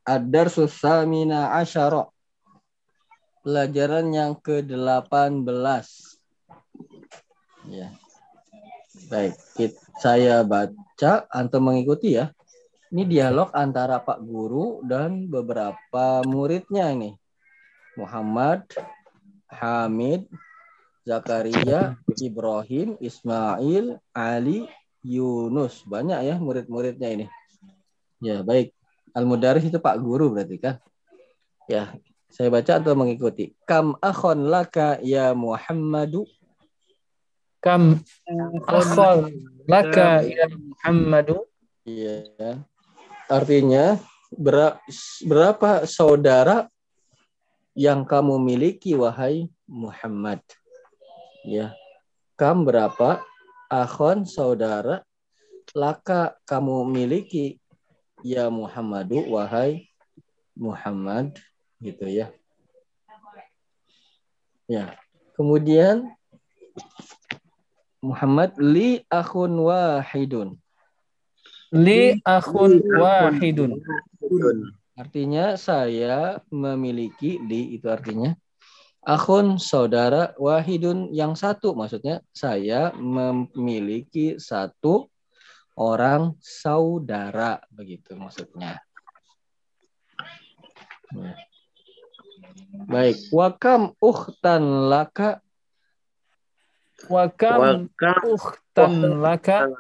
[0.02, 2.08] Adar susamina asyara.
[3.44, 5.86] Pelajaran yang ke-18.
[7.68, 7.92] Ya.
[9.08, 12.32] Baik, kit- saya baca antum mengikuti ya.
[12.88, 17.12] Ini dialog antara Pak Guru dan beberapa muridnya ini.
[18.00, 18.64] Muhammad,
[19.48, 20.24] Hamid,
[21.04, 24.64] Zakaria, Ibrahim, Ismail, Ali,
[25.04, 25.84] Yunus.
[25.84, 27.26] Banyak ya murid-muridnya ini.
[28.18, 28.74] Ya, baik.
[29.14, 30.78] Al-Mudaris itu Pak Guru berarti kan?
[31.70, 31.94] Ya,
[32.28, 33.56] saya baca atau mengikuti.
[33.64, 36.28] Kam akhon laka ya Muhammadu.
[37.58, 38.00] Kam
[38.68, 39.32] akhal
[39.66, 41.48] laka ya Muhammadu.
[41.88, 42.62] Iya.
[43.28, 43.96] Artinya
[44.32, 44.80] bera-
[45.24, 46.68] berapa saudara
[47.72, 50.40] yang kamu miliki wahai Muhammad?
[51.44, 51.72] Ya.
[52.38, 53.24] Kam berapa
[53.68, 55.04] akhon saudara
[55.76, 57.60] laka kamu miliki
[58.24, 59.88] ya Muhammadu wahai
[60.58, 61.38] Muhammad
[61.78, 62.34] gitu ya.
[64.66, 64.98] Ya.
[65.38, 66.10] Kemudian
[68.02, 70.58] Muhammad li akhun wahidun.
[71.70, 73.78] Li akhun wahidun.
[74.98, 78.34] Artinya saya memiliki li itu artinya
[79.08, 85.06] akhun saudara wahidun yang satu maksudnya saya memiliki satu
[85.78, 88.82] orang saudara begitu maksudnya.
[91.14, 91.32] Ya.
[92.90, 95.40] Baik, wakam ukhtan laka
[97.06, 99.70] Wa kam Waka ukhtan laka.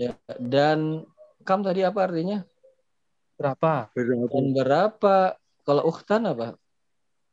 [0.00, 1.04] ya, dan
[1.44, 2.40] kam tadi apa artinya?
[3.36, 3.92] Berapa?
[4.32, 5.36] Dan berapa
[5.68, 6.56] kalau ukhtan apa?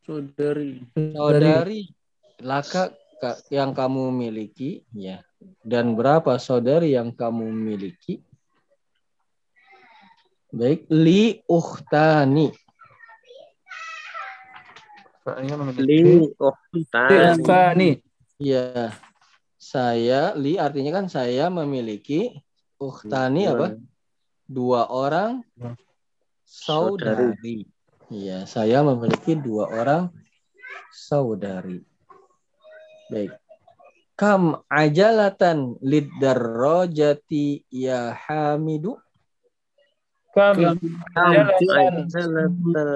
[0.03, 0.83] Saudari.
[0.93, 1.95] Saudari
[2.43, 2.91] laka
[3.23, 5.23] ka- yang kamu miliki ya.
[5.65, 8.21] Dan berapa saudari yang kamu miliki?
[10.55, 11.41] Baik, li.
[15.25, 16.13] Soalnya li memiliki.
[16.37, 17.89] uhtan Ukhtani.
[18.37, 18.93] Ya.
[19.57, 22.37] Saya li artinya kan saya memiliki
[22.77, 23.67] ukhtani apa?
[24.45, 25.41] Dua orang
[26.45, 27.65] saudari.
[28.13, 30.13] Iya, saya memiliki dua orang
[30.93, 31.81] saudari.
[33.09, 33.33] Baik.
[34.15, 38.95] Kam ajalatan lidarrojati ya hamidu.
[40.31, 40.55] Kam
[41.15, 42.91] Am jalatan ajalatal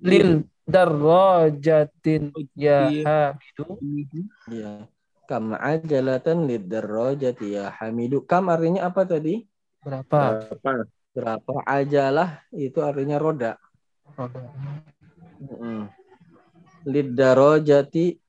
[0.00, 3.68] lil darrajatin ya hamidu.
[4.48, 4.88] Ya.
[5.28, 8.24] Kam ajalatan lidarrojati ya hamidu.
[8.24, 9.44] Kam artinya apa tadi?
[9.84, 10.48] Berapa?
[10.48, 10.88] apa?
[11.12, 13.60] Berapa ajalah itu artinya roda.
[14.16, 14.40] Roda.
[15.36, 15.84] Mm.
[16.88, 18.21] Lidarrojati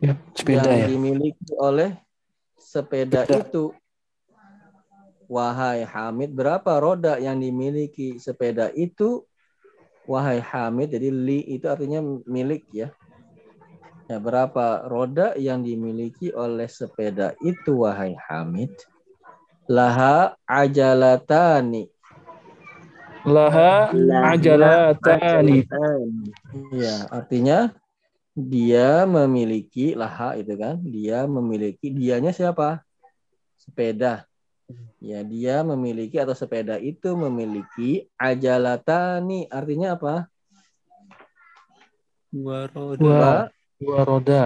[0.00, 0.88] Ya, sepeda yang ya.
[0.88, 1.92] dimiliki oleh
[2.56, 3.44] sepeda Sepeda.
[3.44, 3.64] itu.
[5.30, 9.22] Wahai Hamid, berapa roda yang dimiliki sepeda itu?
[10.08, 12.90] Wahai Hamid, jadi li itu artinya milik ya.
[14.10, 18.74] Ya, berapa roda yang dimiliki oleh sepeda itu wahai Hamid?
[19.70, 21.86] Laha ajalatani.
[23.22, 23.94] Laha
[24.34, 25.62] ajalatani.
[26.74, 27.70] Ya, artinya
[28.34, 32.82] dia memiliki laha itu kan, dia memiliki dianya siapa?
[33.58, 34.24] Sepeda.
[35.02, 39.50] Ya, dia memiliki atau sepeda itu memiliki ajalatani.
[39.50, 40.30] Artinya apa?
[42.30, 43.00] Dua roda.
[43.00, 43.30] Dua.
[43.80, 44.42] Dua, roda.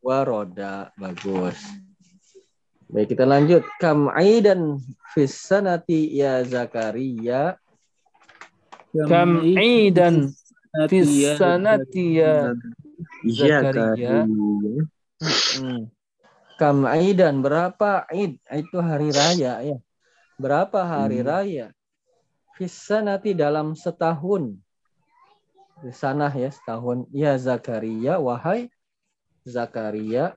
[0.00, 0.74] dua roda.
[0.96, 1.58] Bagus.
[2.88, 3.66] Baik, kita lanjut.
[3.76, 4.80] Kam aidan
[5.12, 7.60] fis sanati ya Zakaria.
[8.96, 10.32] Kam idan
[10.88, 12.77] fis sanati ya Iya
[13.26, 14.26] Zakaria.
[15.54, 15.90] Hmm.
[16.58, 18.42] Kam aidan berapa id?
[18.50, 19.78] Itu hari raya ya.
[20.38, 21.28] Berapa hari Hmm.
[21.30, 21.66] raya?
[22.58, 24.58] Fisa nanti dalam setahun.
[25.78, 27.06] Di sana ya setahun.
[27.14, 28.66] Ya Zakaria, wahai
[29.46, 30.34] Zakaria.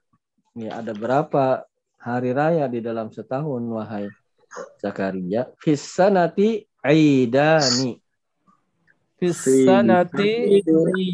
[0.53, 1.65] Ya ada berapa
[1.97, 4.05] hari raya di dalam setahun wahai
[4.77, 5.49] Zakaria?
[5.57, 7.97] Fisa nanti aidani.
[9.21, 9.37] Fis
[9.69, 10.57] sanati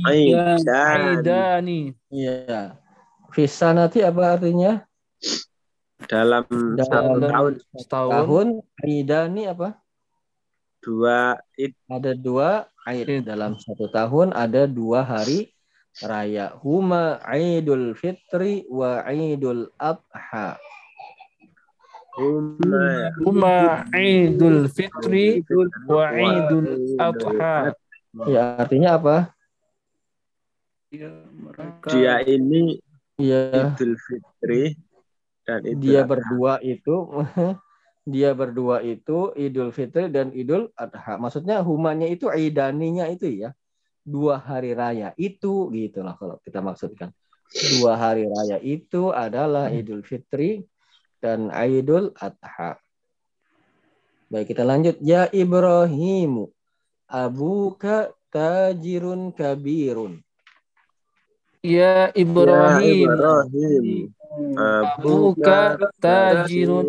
[0.07, 0.63] Aidan.
[0.63, 1.91] aidani.
[2.07, 2.79] Iya.
[3.35, 4.79] Fisa nanti apa artinya?
[6.07, 8.11] Dalam satu Dalam tahun Setahun.
[8.15, 8.47] Tahun
[8.87, 9.75] aidani apa?
[10.87, 12.49] dua id ada dua
[12.87, 13.27] Aid Id.
[13.27, 15.51] dalam satu tahun ada dua hari
[15.99, 20.55] raya huma Idul Fitri wa Idul Adha
[22.15, 25.43] Huma Huma Idul Fitri
[25.91, 27.75] wa Idul Adha.
[28.25, 29.15] Ya artinya apa
[30.87, 32.79] Ya, mereka dia ini
[33.19, 34.77] Iya, Idul Fitri
[35.43, 36.09] dan Idul dia Adha.
[36.15, 36.95] berdua itu
[38.13, 41.19] dia berdua itu Idul Fitri dan Idul Adha.
[41.19, 43.51] Maksudnya humanya itu idaninya itu ya.
[44.07, 47.11] Dua hari raya itu gitulah kalau kita maksudkan.
[47.51, 50.63] Dua hari raya itu adalah Idul Fitri
[51.19, 52.79] dan Idul Adha.
[54.31, 54.95] Baik, kita lanjut.
[55.03, 56.47] Ya Ibrahimu,
[57.07, 60.21] abuka tajirun kabirun.
[61.63, 63.07] Ya Ya Ibrahim.
[63.09, 63.83] Ibrahim.
[64.53, 66.85] Abuka tajirun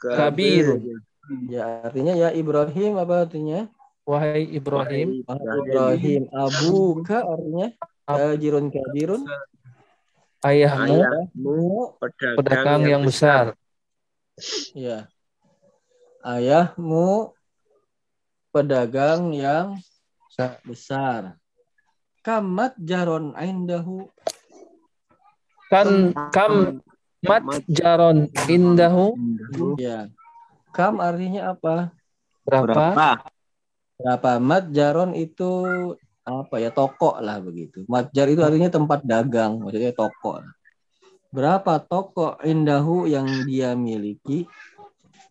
[0.00, 1.02] kabirun.
[1.48, 3.68] Ya artinya ya Ibrahim apa artinya?
[4.08, 5.20] Wahai Ibrahim.
[5.28, 7.68] Wahai Ibrahim, abuka artinya
[8.08, 9.22] tajirun kabirun.
[10.40, 11.58] Ayahmu Ayahmu
[11.98, 13.44] pedagang, pedagang yang besar.
[14.72, 15.10] Ya.
[16.22, 17.36] Ayahmu
[18.52, 19.80] pedagang yang
[20.62, 21.34] Besar.
[22.22, 24.06] Kamat jaron aindahu.
[25.66, 26.78] Kan kam
[27.26, 29.18] mat jaron indahu
[29.74, 30.06] Ya.
[30.70, 31.90] Kam artinya apa?
[32.46, 32.70] berapa?
[32.70, 33.10] Berapa?
[33.98, 35.50] Berapa mat jaron itu
[36.22, 37.82] apa ya toko lah begitu.
[37.90, 40.38] Matjar itu artinya tempat dagang, maksudnya toko.
[41.34, 44.46] Berapa toko indahu yang dia miliki?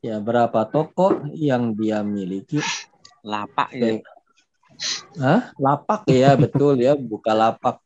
[0.03, 2.59] Ya, berapa toko yang dia miliki?
[3.27, 3.99] Lapak ya.
[5.19, 5.51] Hah?
[5.59, 7.83] Lapak ya, betul ya, buka lapak.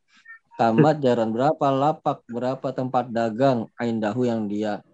[0.60, 4.86] Tamat jaran berapa lapak, berapa tempat dagang aindahu yang dia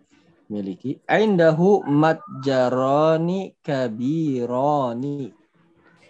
[0.47, 1.03] miliki?
[1.11, 5.35] Aindahu matjaroni kabironi.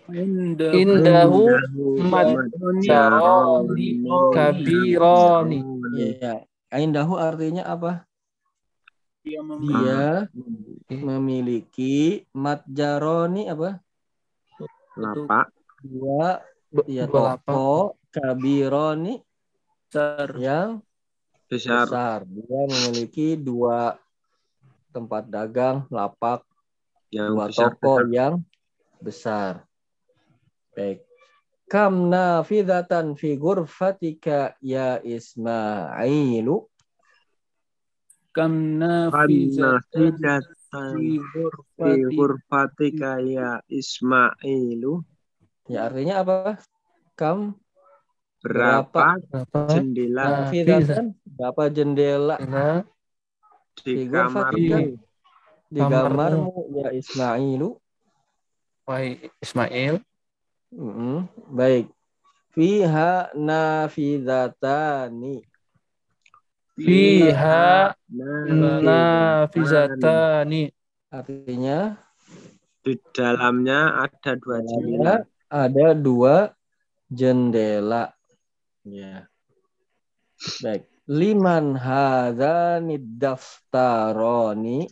[0.07, 0.71] Indah.
[0.71, 1.51] Indahu
[1.99, 2.31] mat
[2.79, 3.87] Jaroni jaroni
[4.31, 5.59] kabironi.
[5.99, 8.07] Ya, aindahu artinya apa?
[9.27, 9.43] Dia
[10.87, 13.83] memiliki matjaroni apa?
[14.97, 15.47] Lapak.
[15.85, 16.41] Dua
[16.89, 19.21] ya Dua toko kabironi
[19.87, 20.29] besar.
[20.35, 20.69] yang
[21.47, 21.87] Besar.
[21.87, 22.19] besar.
[22.27, 23.95] Dia memiliki dua
[24.91, 26.43] tempat dagang, lapak,
[27.13, 27.63] Yang dua besar.
[27.77, 28.33] toko yang
[28.99, 29.53] besar.
[30.75, 31.05] Baik.
[31.67, 36.67] Kam nafidatan fi ghurfatika ya Ismailu.
[38.35, 41.19] Kam tidak fi
[42.15, 45.03] hurfatika ya Ismailu.
[45.67, 46.59] Ya artinya apa?
[47.17, 47.55] Kam
[48.39, 49.59] Berapa Berapa?
[49.73, 50.47] jendela
[51.35, 52.85] berapa jendela Nah,
[53.83, 54.95] di kamarmu?
[55.67, 57.75] di kamarmu ya Ismailu.
[58.87, 59.99] wahai Ismail.
[60.71, 61.27] Mm-mm.
[61.51, 61.91] Baik.
[62.55, 65.43] Fiha nafidatani.
[66.77, 70.71] Fiha Nah, nafizatani.
[71.11, 71.97] Artinya
[72.85, 75.15] di dalamnya ada dua jendela.
[75.51, 76.35] ada dua
[77.11, 78.15] jendela.
[78.87, 79.27] Ya.
[80.63, 80.87] Baik.
[81.07, 84.87] Liman hadzani daftaroni.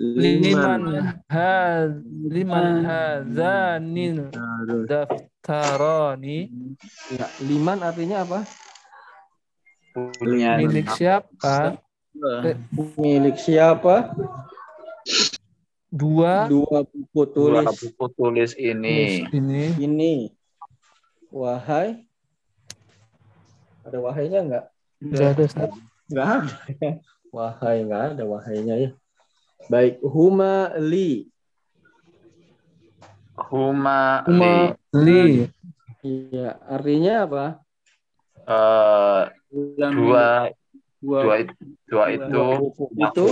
[0.00, 6.48] Liman Liman had liman hadzanil harus daftarani
[7.12, 8.48] Ya, liman artinya apa?
[9.94, 11.78] Punya milik siapa?
[12.98, 14.14] Milik siapa?
[15.90, 19.26] Dua Dua buku dua tulis buku tulis ini.
[19.34, 20.14] ini ini.
[21.34, 22.06] Wahai.
[23.82, 24.64] Ada wahainya enggak?
[25.02, 25.70] Nggak ada Ustaz.
[26.10, 26.54] Enggak ada.
[26.78, 26.92] ya.
[27.30, 28.90] Wahai enggak ada wahainya ya.
[29.70, 31.30] Baik, huma li.
[33.50, 34.34] Huma li.
[34.34, 34.54] Uma
[34.94, 35.24] li
[36.00, 37.44] Iya, artinya apa?
[38.46, 39.22] Eh,
[39.78, 40.26] dalam dua
[41.00, 41.54] dua dua itu
[41.88, 43.26] dua itu Dua buku itu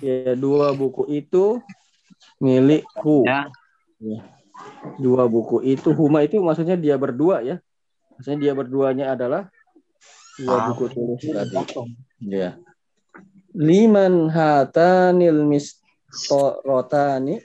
[0.00, 1.44] ya dua buku itu
[2.40, 3.24] milikku.
[3.28, 3.48] Ya.
[4.98, 7.60] Dua buku itu huma itu maksudnya dia berdua ya.
[8.16, 9.46] Maksudnya dia berduanya adalah
[10.38, 10.64] dua Ah.
[10.70, 11.56] buku tulis tadi.
[12.24, 12.58] Ya.
[13.54, 17.42] Liman hatanil mistorotani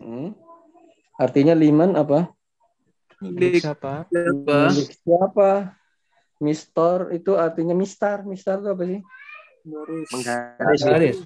[0.05, 0.37] Hmm.
[1.17, 2.29] Artinya liman apa?
[3.25, 4.05] milik siapa?
[4.13, 4.59] siapa?
[4.69, 5.51] Milik siapa?
[6.45, 8.21] Mistor itu artinya mistar.
[8.29, 9.01] Mistar itu apa sih?
[10.13, 10.81] menggaris.
[10.85, 11.19] Garis.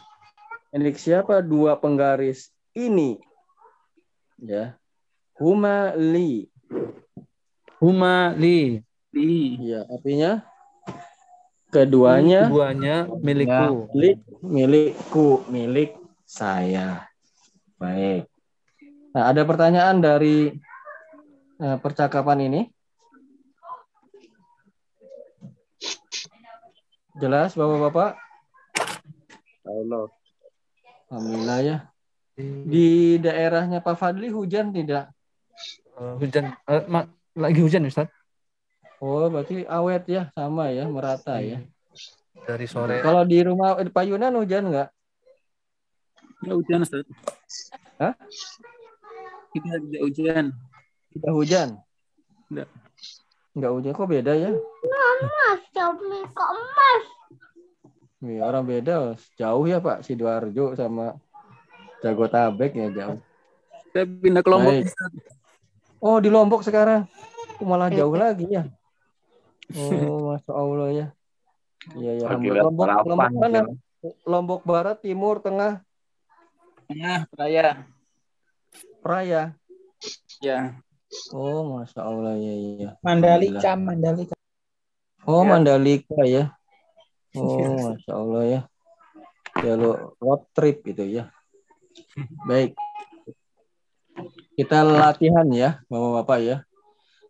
[0.70, 1.42] Milik siapa?
[1.42, 3.18] Dua penggaris ini.
[4.38, 4.78] Ya.
[5.34, 6.46] Huma li.
[7.82, 10.42] Huma li Di Ya, artinya
[11.70, 13.88] keduanya keduanya milikku.
[13.94, 15.96] milik milikku, milik
[16.28, 17.08] saya.
[17.80, 18.27] Baik.
[19.18, 20.54] Nah, ada pertanyaan dari
[21.58, 22.60] eh, percakapan ini?
[27.18, 28.14] Jelas, Bapak-bapak?
[29.66, 30.06] Allah.
[31.10, 31.76] Alhamdulillah ya.
[32.62, 35.10] Di daerahnya Pak Fadli hujan tidak?
[35.98, 38.06] Eh, hujan eh, ma- lagi hujan Ustaz
[39.02, 41.66] Oh, berarti awet ya, sama ya, merata ya.
[42.46, 43.02] dari sore.
[43.02, 44.88] Kalau di rumah Pak Yunan hujan nggak?
[46.46, 47.02] Ya hujan Ustaz.
[47.98, 48.14] Hah?
[49.58, 50.44] Kita tidak hujan.
[51.10, 51.68] Tidak hujan?
[52.48, 52.68] Nggak.
[53.58, 54.50] Nggak hujan, kok beda ya?
[55.18, 57.04] Mas, Jomli kok emas?
[58.22, 59.18] Iya, orang beda.
[59.34, 61.18] Jauh ya Pak, Sidoarjo sama
[62.02, 63.18] Jagotabek ya jauh.
[63.90, 64.74] Saya pindah ke Lombok.
[64.78, 64.86] Baik.
[65.98, 67.10] Oh, di Lombok sekarang.
[67.58, 68.70] Oh, malah jauh lagi ya.
[69.74, 69.90] Oh,
[70.30, 71.06] Masya Allah ya.
[71.98, 72.26] Iya, ya.
[72.30, 73.60] Lihat Lombok, Lombok mana?
[73.66, 74.14] gitu.
[74.22, 75.82] Lombok Barat, Timur, Tengah,
[76.86, 77.84] Tengah raya.
[79.02, 79.54] Praya.
[80.44, 80.78] Ya.
[81.32, 82.54] Oh, Masya Allah ya.
[82.54, 82.90] ya.
[83.00, 84.34] Mandalika, Mandalika.
[85.24, 85.48] Oh, Ya.
[85.56, 86.44] Mandalika ya.
[87.36, 88.60] Oh, Masya Allah ya.
[89.58, 91.32] Jalur road trip itu ya.
[92.46, 92.78] Baik.
[94.58, 96.56] Kita latihan ya, Bapak-Bapak ya.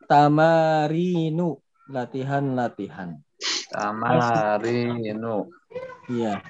[0.08, 1.60] Tamarinu,
[1.92, 3.20] latihan-latihan.
[3.68, 5.52] Tamarinu.
[6.08, 6.40] Iya.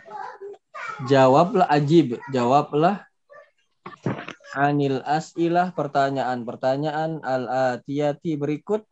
[1.11, 3.08] Jawablah ajib, jawablah
[4.57, 8.87] anil as'ilah pertanyaan-pertanyaan al-atiyati berikut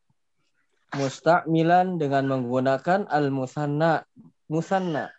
[0.97, 4.05] musta'milan dengan menggunakan al-musanna.
[4.47, 5.11] Musanna.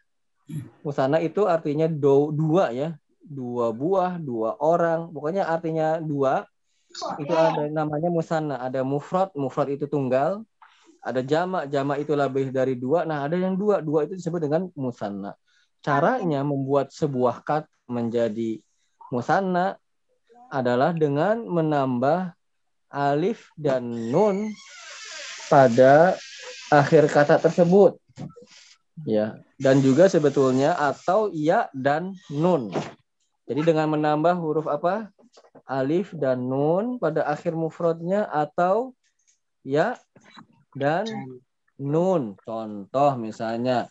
[0.81, 2.89] Musanna itu artinya do, dua ya.
[3.27, 5.11] Dua buah, dua orang.
[5.11, 6.47] Pokoknya artinya dua.
[7.19, 8.55] Itu ada namanya musanna.
[8.63, 10.47] Ada mufrad, mufrad itu tunggal.
[11.03, 13.03] Ada jamak, jamak itu lebih dari dua.
[13.03, 15.35] Nah ada yang dua, dua itu disebut dengan musanna.
[15.83, 18.59] Caranya membuat sebuah kata menjadi
[19.07, 19.79] musanna
[20.51, 22.33] adalah dengan menambah
[22.91, 24.51] alif dan nun
[25.51, 26.15] pada
[26.71, 27.99] akhir kata tersebut.
[29.05, 32.73] Ya, dan juga sebetulnya atau ya dan nun.
[33.47, 35.13] Jadi dengan menambah huruf apa?
[35.67, 38.97] Alif dan nun pada akhir mufradnya atau
[39.61, 39.95] ya
[40.73, 41.05] dan
[41.77, 42.35] nun.
[42.41, 43.87] Contoh misalnya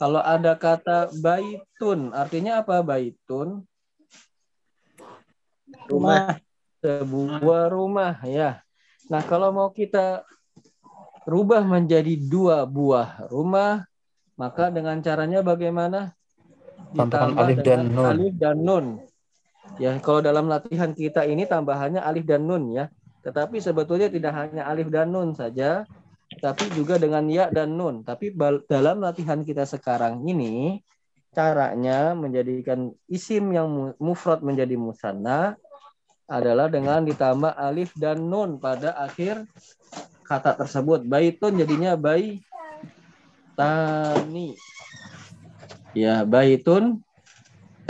[0.00, 3.68] kalau ada kata baitun, artinya apa baitun?
[5.90, 6.38] Rumah.
[6.80, 8.64] Sebuah rumah ya.
[9.12, 10.24] Nah, kalau mau kita
[11.28, 13.84] rubah menjadi dua buah rumah,
[14.40, 16.16] maka dengan caranya bagaimana?
[16.96, 18.08] Ditambah alif dan dengan nun.
[18.08, 18.86] Alif dan nun.
[19.76, 22.88] Ya, kalau dalam latihan kita ini tambahannya alif dan nun ya.
[23.20, 25.84] Tetapi sebetulnya tidak hanya alif dan nun saja,
[26.40, 28.00] tapi juga dengan ya dan nun.
[28.00, 28.32] Tapi
[28.64, 30.80] dalam latihan kita sekarang ini
[31.30, 35.54] caranya menjadikan isim yang mu- mufrad menjadi musanna
[36.30, 39.46] adalah dengan ditambah alif dan nun pada akhir
[40.26, 41.06] kata tersebut.
[41.06, 42.42] Baitun jadinya bayi
[43.58, 44.54] tani.
[45.90, 47.02] Ya, baitun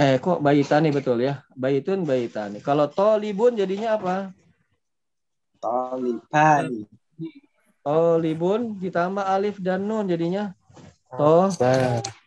[0.01, 1.45] eh kok baitani betul ya?
[1.53, 2.65] Baitun baitani.
[2.65, 4.33] Kalau tolibun jadinya apa?
[5.61, 6.89] Taliban.
[7.85, 10.57] Tolibun ditambah alif dan nun jadinya
[11.11, 11.51] Bah.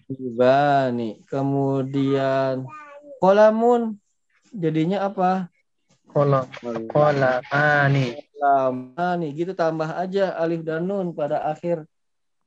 [0.10, 1.24] Ibani.
[1.28, 2.68] Kemudian
[3.24, 3.98] kolamun
[4.54, 5.48] jadinya apa?
[6.14, 6.46] Kolam.
[6.92, 8.22] Kolamani.
[8.38, 11.88] Lama nih gitu tambah aja alif dan nun pada akhir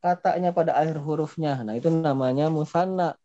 [0.05, 1.65] katanya pada akhir hurufnya.
[1.65, 3.17] Nah, itu namanya musanna.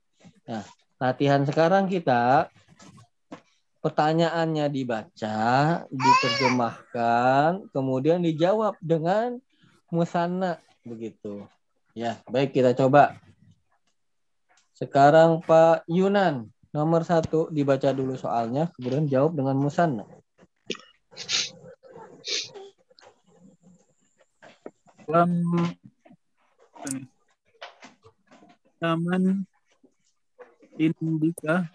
[0.47, 0.63] Nah,
[0.97, 2.47] latihan sekarang kita
[3.81, 5.39] pertanyaannya dibaca,
[5.89, 9.41] diterjemahkan, kemudian dijawab dengan
[9.89, 11.45] musanna begitu.
[11.97, 13.19] Ya, baik kita coba.
[14.81, 20.09] Sekarang Pak Yunan, nomor satu dibaca dulu soalnya, kemudian jawab dengan musanna.
[25.05, 25.45] Lam
[28.81, 29.45] Taman
[30.81, 31.69] Indika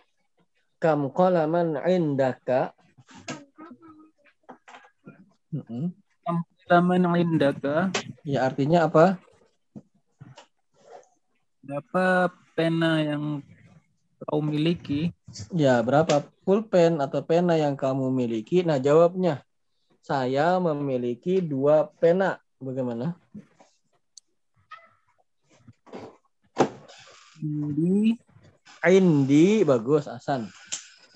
[0.83, 2.75] Kam qalaman indaka.
[5.55, 5.95] Mm-mm.
[6.67, 7.95] Taman Indaka
[8.27, 9.23] Ya artinya apa?
[11.67, 13.45] berapa pena yang
[14.25, 15.13] kau miliki?
[15.53, 18.65] Ya berapa pulpen atau pena yang kamu miliki?
[18.65, 19.45] Nah jawabnya,
[20.01, 22.41] saya memiliki dua pena.
[22.57, 23.13] Bagaimana?
[27.37, 28.17] Indi
[28.89, 30.49] Indi bagus Asan.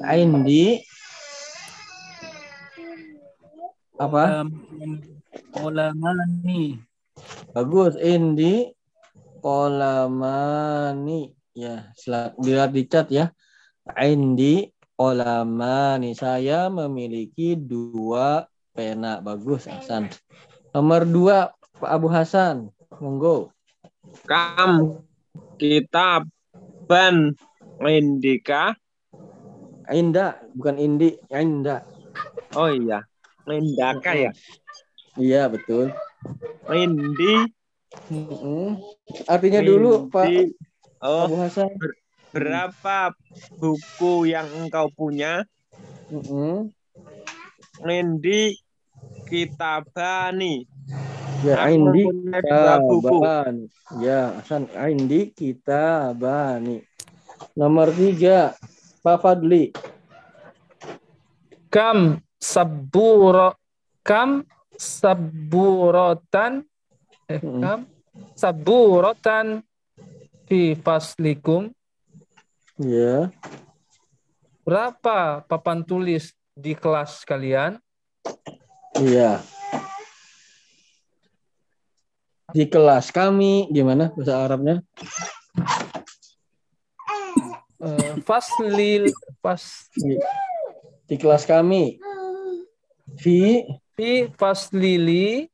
[0.05, 0.85] Indi
[3.97, 4.45] apa?
[5.57, 6.77] Olamani
[7.51, 7.99] Bagus.
[7.99, 8.71] Indi
[9.43, 11.35] kolamani.
[11.57, 13.35] Ya, sila- dilihat di chat ya.
[13.99, 16.15] Indi kolamani.
[16.15, 19.19] Saya memiliki dua pena.
[19.19, 20.07] Bagus Hasan.
[20.71, 22.71] Nomor dua Pak Abu Hasan.
[23.01, 23.51] Monggo.
[24.29, 25.03] Kam
[25.59, 26.29] kitab
[26.87, 27.35] ban
[27.81, 28.77] indika
[29.91, 31.83] Inda, bukan Indi, Inda.
[32.55, 33.03] Oh iya.
[33.43, 34.31] Lindaka ya.
[35.19, 35.91] Iya, betul.
[36.71, 37.51] Lindi.
[38.11, 38.79] Mm-mm.
[39.27, 40.31] Artinya dulu, Pak.
[41.03, 41.71] Oh, Abu Hasan.
[42.31, 43.15] berapa
[43.59, 45.43] buku yang engkau punya?
[46.11, 46.71] Mm-mm.
[47.83, 48.55] Lindi
[49.27, 50.67] Kitabani.
[51.41, 53.19] Ya, Aku Indi mempunyai dua buku.
[53.19, 53.55] Kitaban.
[53.99, 56.83] Ya, Hasan, Indi Kitabani.
[57.59, 58.55] Nomor tiga,
[59.03, 59.75] Pak Fadli.
[61.71, 63.55] Kam saburo
[64.03, 64.43] kam
[64.75, 66.67] saburotan
[67.39, 67.63] Mm-mm.
[67.63, 67.81] kam
[68.35, 69.63] saburotan
[70.51, 71.71] fi faslikum
[72.81, 73.29] Ya,
[74.65, 77.77] berapa papan tulis di kelas kalian?
[78.97, 79.45] iya.
[82.57, 84.81] Di kelas kami, gimana bahasa Arabnya?
[87.85, 89.13] Eh, faslil
[89.45, 90.17] fas Di,
[91.05, 92.01] di kelas kami.
[93.21, 93.61] Fi,
[93.93, 95.50] fi faslili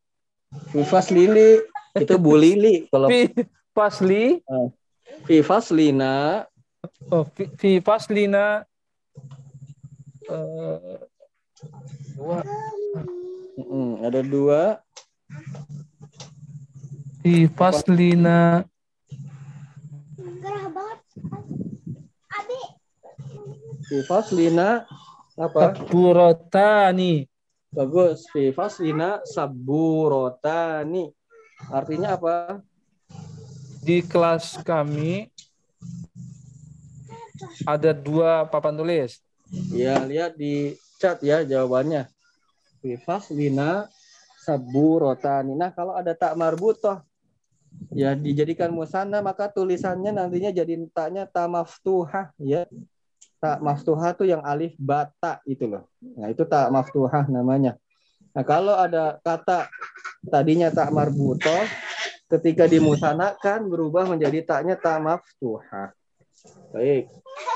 [0.72, 1.60] fi faslili.
[1.96, 2.88] Itu Bu Lili.
[2.92, 3.28] Kalau fi
[3.76, 4.40] fasli
[5.26, 6.46] fi faslina,
[7.10, 8.62] oh, fi, fi faslina
[10.30, 10.98] eh,
[12.14, 12.38] dua
[13.58, 14.62] mm, ada dua.
[17.26, 18.62] fi faslina
[20.16, 20.98] Gerah banget.
[22.30, 22.60] Abi.
[23.86, 24.86] Fi faslina,
[25.34, 25.74] apa?
[25.74, 27.26] saburotani
[27.76, 28.24] Bagus.
[28.32, 31.12] Fi faslina saburotani.
[31.68, 32.64] Artinya apa?
[33.86, 35.30] di kelas kami
[37.62, 39.22] ada dua papan tulis.
[39.70, 42.10] Ya, lihat di chat ya jawabannya.
[42.82, 43.86] Fi faslina
[44.42, 45.54] saburotani.
[45.54, 46.98] Nah, kalau ada tak marbutoh
[47.94, 52.66] ya dijadikan musana maka tulisannya nantinya jadi taknya ta maftuhah ya.
[53.46, 55.86] Tak maftuhah tuh yang alif bata itu loh.
[56.02, 57.78] Nah, itu tak maftuhah namanya.
[58.34, 59.70] Nah, kalau ada kata
[60.26, 61.62] tadinya tak marbutoh
[62.26, 65.94] ketika dimusanakan berubah menjadi taknya tak maftuhah.
[66.74, 67.06] Baik.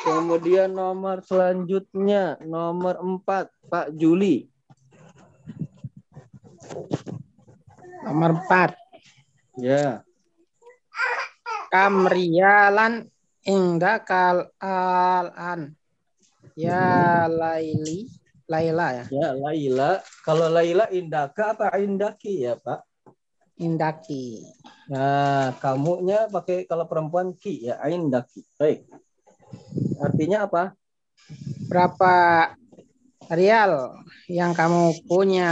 [0.07, 4.47] Kemudian nomor selanjutnya nomor 4 Pak Juli.
[8.07, 8.79] Nomor 4.
[9.59, 10.07] Ya.
[11.75, 13.11] Kamrialan
[13.43, 15.80] indakal al-an.
[16.59, 18.11] Ya Laili.
[18.51, 19.05] Laila ya.
[19.15, 20.03] Ya, Laila.
[20.27, 22.83] Kalau Laila indaka apa indaki ya, Pak?
[23.63, 24.43] Indaki.
[24.91, 28.43] Nah, kamunya pakai kalau perempuan ki ya, indaki.
[28.59, 28.91] Baik.
[30.03, 30.75] Artinya apa?
[31.71, 32.15] Berapa
[33.31, 35.51] rial yang kamu punya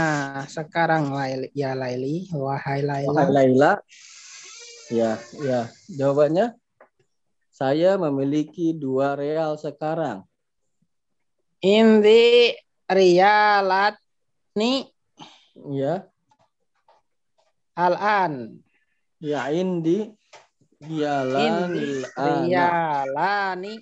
[0.51, 1.47] sekarang Laili?
[1.55, 2.27] Ya Laili.
[2.35, 3.15] Wahai Laila.
[3.15, 3.71] Wahai Laila.
[4.91, 5.71] Ya, ya.
[5.87, 6.59] Jawabannya
[7.55, 10.27] saya memiliki dua real sekarang.
[11.59, 12.55] Indi
[12.87, 13.99] rialat
[14.55, 14.87] ni
[15.59, 16.07] Ya,
[17.75, 18.63] al-an.
[19.19, 20.07] ya indi
[20.79, 22.47] dialanil ana.
[22.47, 23.75] rialani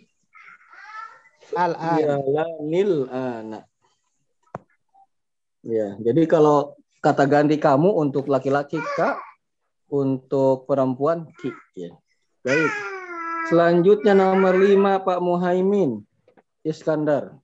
[1.54, 1.98] al-an.
[2.02, 3.60] Dialanil ana.
[5.62, 9.22] Ya, jadi kalau kata ganti kamu untuk laki-laki kak,
[9.94, 11.54] untuk perempuan ki.
[11.78, 11.94] Ya.
[12.42, 12.74] Baik.
[13.54, 16.02] Selanjutnya nomor lima Pak Muhaimin
[16.66, 17.38] Iskandar.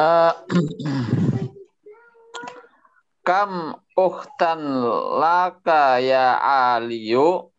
[0.00, 0.32] Eh,
[3.28, 4.60] kam uhtan
[5.20, 7.52] laka ya Aliyu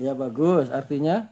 [0.00, 0.72] Ya bagus.
[0.72, 1.28] Artinya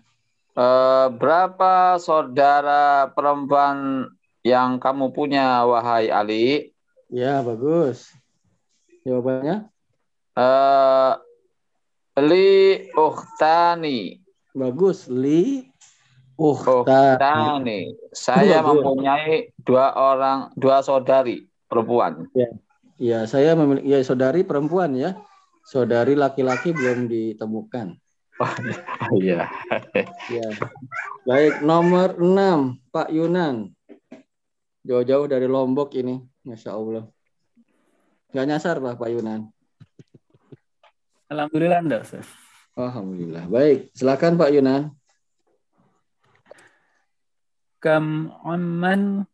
[0.50, 4.11] Eh, berapa saudara perempuan
[4.42, 6.74] yang kamu punya wahai Ali
[7.08, 8.11] ya bagus.
[9.06, 9.70] Jawabannya
[10.36, 11.12] Eh,
[12.20, 12.50] li
[12.98, 14.20] uhtani
[14.52, 15.06] bagus.
[15.08, 15.70] Li
[16.41, 17.20] Oh, uhta.
[17.20, 18.80] uhtani saya Bagus.
[18.80, 22.24] mempunyai dua orang dua saudari perempuan
[23.01, 25.16] Ya, saya memiliki ya saudari perempuan ya.
[25.64, 27.97] Saudari laki-laki belum ditemukan.
[29.24, 29.49] iya
[30.28, 30.49] Ya.
[31.24, 33.72] Baik, nomor 6 Pak Yunan.
[34.84, 37.09] Jauh-jauh dari Lombok ini, Masya Allah.
[38.36, 39.49] Gak nyasar lah Pak Yunan.
[41.32, 42.05] Alhamdulillah enggak.
[42.76, 43.49] Alhamdulillah.
[43.49, 44.93] Baik, silakan Pak Yunan.
[47.81, 49.24] Kam amman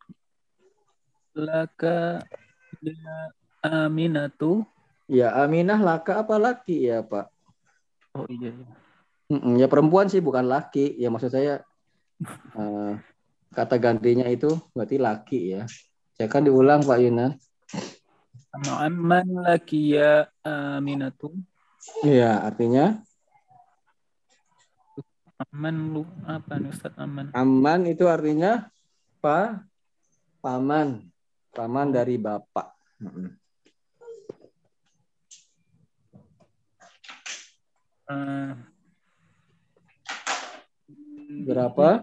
[1.35, 2.23] laka
[2.79, 3.17] ya
[3.67, 4.63] aminatu.
[5.07, 7.27] Ya, Aminah laka apa laki ya Pak?
[8.15, 8.55] Oh iya.
[8.55, 8.75] iya.
[9.27, 10.95] Mm-mm, Ya perempuan sih bukan laki.
[10.99, 11.63] Ya maksud saya
[12.59, 12.93] eh,
[13.51, 15.63] kata gantinya itu berarti laki ya.
[16.15, 17.35] Saya kan diulang Pak Yunan.
[18.55, 21.35] Kam amman laki ya aminatu.
[22.07, 23.03] Iya, artinya
[25.37, 27.29] Aman lu apa nih Ustaz aman?
[27.37, 28.73] Aman itu artinya
[29.21, 29.61] pa
[30.41, 31.05] paman,
[31.53, 32.73] paman dari bapak.
[38.07, 38.53] Eh,
[41.47, 42.01] Berapa?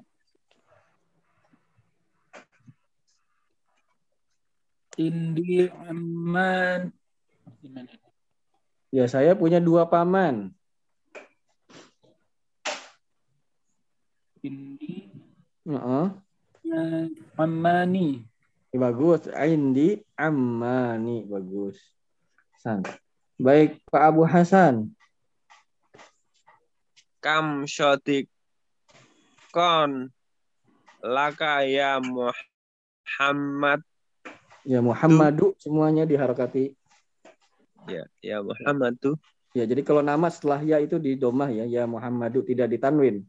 [5.01, 6.93] Indi aman.
[7.57, 7.89] Gimana?
[8.93, 10.53] Ya saya punya dua paman.
[14.43, 15.07] Indi
[15.63, 16.07] Heeh.
[16.67, 17.07] eh,
[17.39, 18.27] amani.
[18.75, 19.31] Bagus.
[19.31, 21.79] Indi ammani bagus.
[22.59, 22.83] San.
[23.39, 24.91] Baik Pak Abu Hasan.
[27.23, 28.27] Kam syodik
[29.55, 30.11] kon
[30.99, 33.79] laka ya Muhammad.
[34.67, 36.75] Ya Muhammadu semuanya diharakati.
[37.87, 39.15] Ya, ya Muhammad tuh.
[39.55, 41.63] Ya jadi kalau nama setelah ya itu di domah ya.
[41.63, 43.23] Ya Muhammadu tidak ditanwin.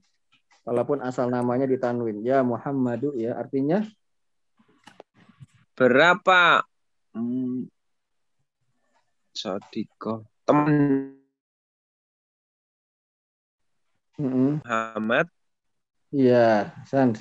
[0.64, 2.24] Walaupun asal namanya ditanwin.
[2.24, 3.84] Ya Muhammadu ya artinya
[5.74, 6.62] Berapa
[7.12, 7.68] hmm,
[9.34, 11.12] Sodiko teman
[14.14, 14.62] Mm-mm.
[14.62, 15.26] Muhammad
[16.14, 17.18] Iya, San.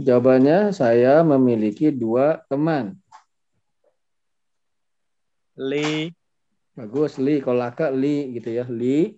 [0.00, 2.96] Jawabannya saya memiliki dua teman.
[5.60, 6.08] li
[6.76, 7.44] Bagus, Li.
[7.44, 8.64] Kalau laka, Li gitu ya.
[8.68, 9.12] Li,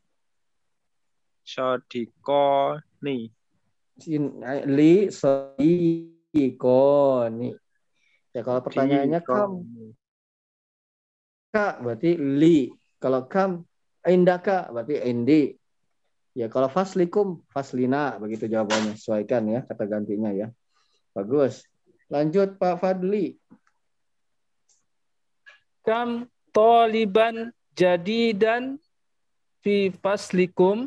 [1.47, 3.31] Sodiko nih.
[4.07, 5.59] Eh, Li, Soikoni.
[8.31, 9.67] Ya kalau pertanyaannya kam,
[11.51, 12.71] Kak, berarti Li.
[13.03, 13.67] Kalau kam,
[14.07, 15.59] Indaka, berarti Indi.
[16.39, 18.15] Ya kalau faslikum, faslina.
[18.23, 18.95] Begitu jawabannya.
[18.95, 20.55] Sesuaikan ya kata gantinya ya.
[21.17, 21.67] Bagus.
[22.07, 23.35] Lanjut Pak Fadli.
[25.83, 28.79] Kam toliban jadidan
[29.65, 30.87] fi faslikum.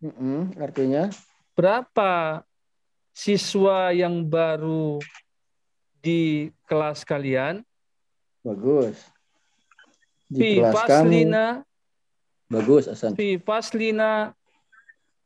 [0.00, 1.12] Mm-mm, artinya
[1.60, 2.40] Berapa
[3.12, 4.96] siswa yang baru
[6.00, 7.60] di kelas kalian?
[8.40, 8.96] bagus.
[10.24, 11.44] Di Fi kelas faslina
[12.48, 13.12] Bagus, Hasan.
[13.12, 14.32] fi faslina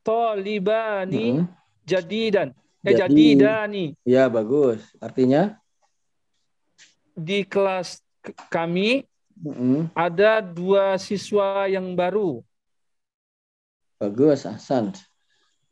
[0.02, 1.46] tolibani Mm-mm.
[1.86, 2.50] jadidan.
[2.82, 3.84] Eh, Jadi- jadidani.
[4.02, 4.82] Ya, bagus.
[4.98, 5.54] Artinya
[7.14, 8.02] Di kelas
[8.50, 9.06] kami
[9.38, 12.42] mm-mm, ada dua siswa yang baru.
[13.94, 14.90] bagus, Hasan.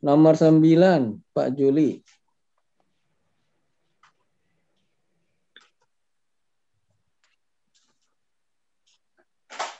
[0.03, 2.03] Nomor 9, Pak Juli.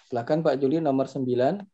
[0.07, 1.67] Silakan Pak Juli nomor 9.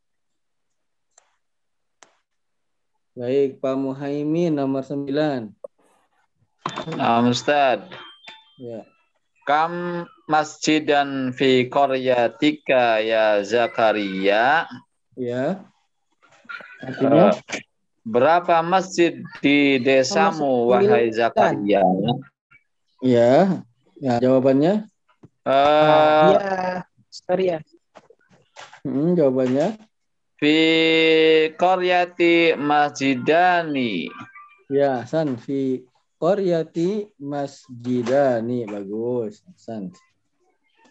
[3.14, 5.54] Baik, Pak Muhaimin nomor 9.
[6.98, 7.86] Nah, Ustaz.
[8.58, 8.82] Ya.
[9.46, 14.66] Kam masjidan fi qaryatika ya Zakaria?
[15.14, 15.62] Ya.
[16.82, 17.69] Artinya Eh,
[18.04, 21.12] berapa masjid di desamu wahai.
[21.12, 21.84] Zakaria?
[23.04, 23.62] ya.
[24.00, 24.88] Ya, jawabannya?
[25.44, 27.58] Eh, Iya, sorry ya.
[28.80, 29.76] Hmm, jawabannya
[30.40, 30.56] fi
[31.52, 34.08] qaryati masjidani.
[34.72, 35.84] Ya, San fi
[36.16, 39.92] qaryati masjidani bagus, San.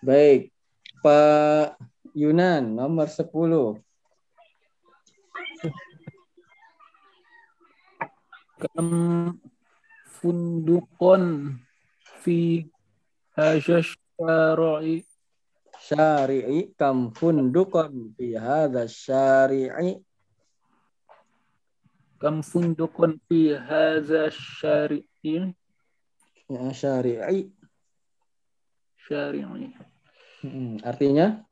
[0.05, 0.53] Baik,
[1.01, 1.81] Pak
[2.13, 3.81] Yunan nomor 10.
[8.59, 9.39] Kam
[10.19, 11.55] fundukon
[12.19, 12.67] fi
[13.39, 15.07] syara'i
[15.79, 16.75] Syari'i.
[16.75, 19.95] Kam fundukon fi hadha syari'i.
[22.19, 25.55] Kam fundukon fi hadha syari'i.
[26.51, 27.47] Ya, syari'i.
[29.07, 29.71] Syari'i.
[30.43, 31.47] Hmm, artinya?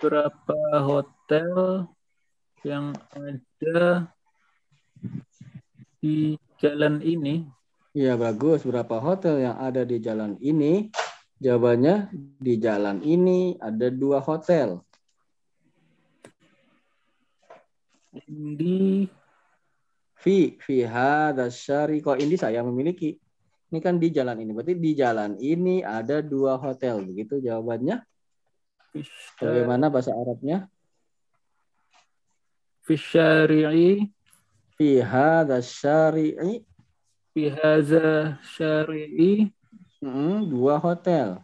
[0.00, 1.84] Berapa hotel
[2.64, 4.08] yang ada
[6.04, 7.48] di jalan ini.
[7.96, 8.68] Ya bagus.
[8.68, 10.92] Berapa hotel yang ada di jalan ini?
[11.40, 12.12] Jawabannya
[12.44, 14.84] di jalan ini ada dua hotel.
[18.28, 19.08] Di
[20.20, 20.76] fi fi
[21.48, 22.04] syari.
[22.04, 23.16] Kok ini saya memiliki?
[23.72, 24.52] Ini kan di jalan ini.
[24.52, 27.00] Berarti di jalan ini ada dua hotel.
[27.00, 28.04] Begitu jawabannya?
[29.40, 30.68] Bagaimana bahasa Arabnya?
[32.84, 34.13] Fi syari'i
[34.84, 36.60] fi hadha syari'i?
[37.32, 39.48] Fi hadha syari'i?
[40.04, 41.40] Hmm, dua hotel.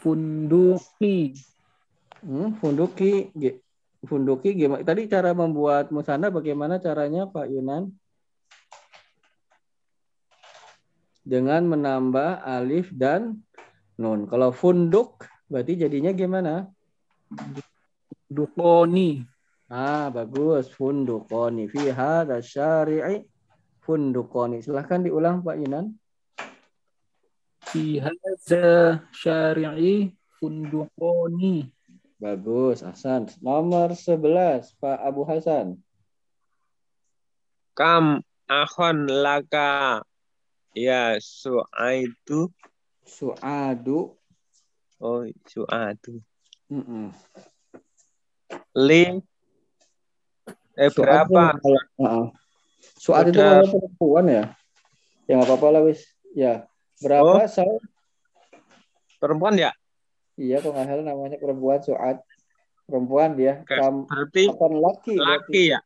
[0.00, 1.36] Funduki.
[2.24, 3.28] Hmm, funduki
[4.08, 7.92] funduki gimana tadi cara membuat musana bagaimana caranya Pak Yunan?
[11.22, 13.44] Dengan menambah alif dan
[14.00, 14.24] nun.
[14.24, 16.72] Kalau funduk berarti jadinya gimana?
[18.32, 19.31] Dukoni
[19.72, 20.68] Ah, bagus.
[20.68, 21.64] Fundukoni.
[21.64, 23.24] Fi hadha syari'i
[23.80, 24.60] fundukoni.
[24.60, 25.96] Silahkan diulang Pak Yunan.
[27.72, 31.72] Fi hadza syari'i fundukoni.
[32.20, 33.32] Bagus, Hasan.
[33.40, 35.80] Nomor 11, Pak Abu Hasan.
[37.72, 40.04] Kam akhon laka
[40.76, 42.52] ya su'aitu.
[43.08, 44.14] Su'adu.
[45.02, 46.20] Oh, su'atu.
[46.70, 47.10] Mm-mm.
[48.78, 49.18] Li
[50.74, 51.42] eh Su'adu berapa?
[51.56, 52.26] kalau- Heeh.
[52.96, 54.44] Su'ad itu kalau perempuan ya?
[55.24, 56.00] Ya nggak apa-apa lah wis.
[56.32, 56.64] Ya.
[56.98, 57.46] Berapa Oh.
[57.46, 57.70] Sal?
[59.16, 59.70] Perempuan ya?
[60.34, 62.18] Iya, kok nggak salah namanya perempuan Su'ad.
[62.82, 63.62] Perempuan dia.
[63.64, 65.14] Kam Berarti akan laki.
[65.14, 65.30] berarti.
[65.46, 65.80] laki ya?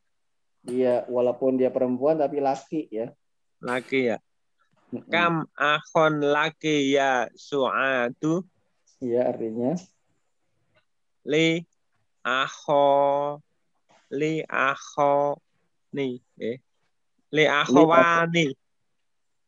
[0.67, 3.07] Iya, walaupun dia perempuan tapi laki ya.
[3.59, 4.17] Laki ya.
[5.07, 8.43] Kam akhon laki ya su'atu.
[8.97, 9.75] Iya, artinya
[11.23, 11.59] Li
[12.23, 13.37] akho
[14.11, 15.35] li akho
[15.91, 16.57] nih eh
[17.31, 18.55] li akhwani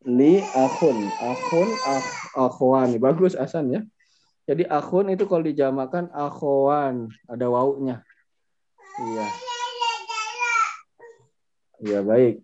[0.07, 2.95] li akhun, akhun, akh, akhwani.
[2.95, 3.82] Bagus Asan ya.
[4.47, 8.01] Jadi akhun itu kalau dijamakan akhwan, ada waunya.
[8.99, 9.28] Iya.
[11.80, 12.36] Iya baik.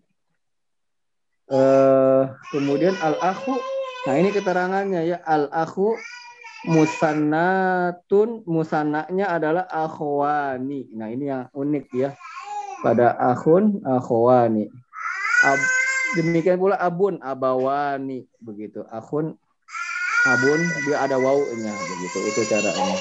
[1.51, 2.23] Eh
[2.55, 3.55] kemudian al akhu.
[4.05, 5.97] Nah ini keterangannya ya al akhu
[6.65, 10.89] musannatun musannaknya adalah akhwani.
[10.93, 12.09] Nah ini yang unik ya.
[12.81, 14.69] Pada akhun akhwani.
[15.45, 15.69] Ab-
[16.17, 18.81] demikian pula abun abawani begitu.
[18.89, 19.37] Akhun
[20.25, 22.17] abun dia ada waunya begitu.
[22.33, 22.99] Itu caranya.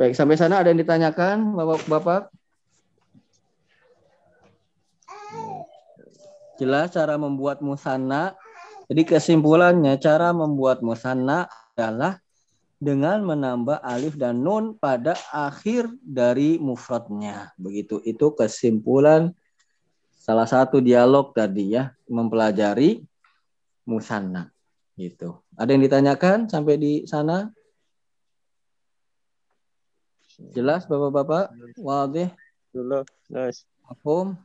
[0.00, 2.32] Baik, sampai sana ada yang ditanyakan Bapak-bapak?
[6.56, 8.36] Jelas cara membuat musanna.
[8.88, 12.18] Jadi kesimpulannya cara membuat musanna adalah
[12.80, 17.52] dengan menambah alif dan nun pada akhir dari mufradnya.
[17.60, 19.36] Begitu itu kesimpulan
[20.16, 23.04] salah satu dialog tadi ya mempelajari
[23.84, 24.48] musanna
[24.96, 25.44] gitu.
[25.60, 27.52] Ada yang ditanyakan sampai di sana?
[30.56, 31.52] Jelas Bapak-bapak?
[31.76, 32.32] Wadih?
[32.70, 33.02] dulu
[33.82, 34.38] Mafhum?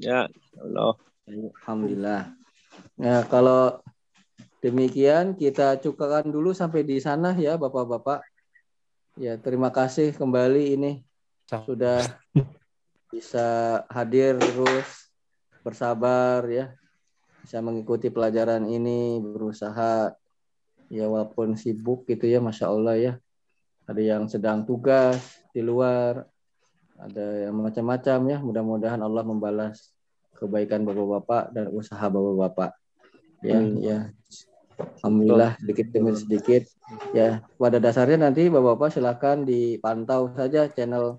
[0.00, 0.24] ya
[0.56, 0.96] Allah
[1.26, 2.32] Alhamdulillah.
[2.96, 3.82] Ya, kalau
[4.66, 8.26] demikian kita cukupkan dulu sampai di sana ya Bapak-bapak.
[9.16, 10.92] Ya, terima kasih kembali ini
[11.48, 12.04] sudah
[13.08, 15.08] bisa hadir terus
[15.64, 16.76] bersabar ya.
[17.40, 20.12] Bisa mengikuti pelajaran ini, berusaha
[20.92, 23.12] ya walaupun sibuk gitu ya, Masya Allah ya.
[23.88, 26.28] Ada yang sedang tugas di luar,
[27.00, 28.38] ada yang macam-macam ya.
[28.42, 29.96] Mudah-mudahan Allah membalas
[30.36, 32.76] kebaikan bapak-bapak dan usaha bapak-bapak.
[33.40, 33.98] Ya, ya.
[34.76, 36.62] Alhamdulillah sedikit demi sedikit.
[37.16, 41.18] Ya, pada dasarnya nanti bapak-bapak silakan dipantau saja channel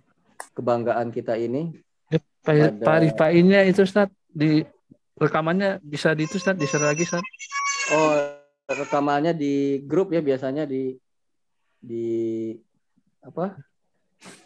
[0.53, 1.73] kebanggaan kita ini.
[2.45, 4.63] Pak Ada- Pak Rifainnya itu Ustaz di
[5.17, 7.19] rekamannya bisa di itu Ustaz, di-share lagi Ustaz.
[7.91, 8.13] Oh,
[8.69, 10.95] rekamannya di grup ya biasanya di
[11.81, 12.53] di
[13.25, 13.57] apa?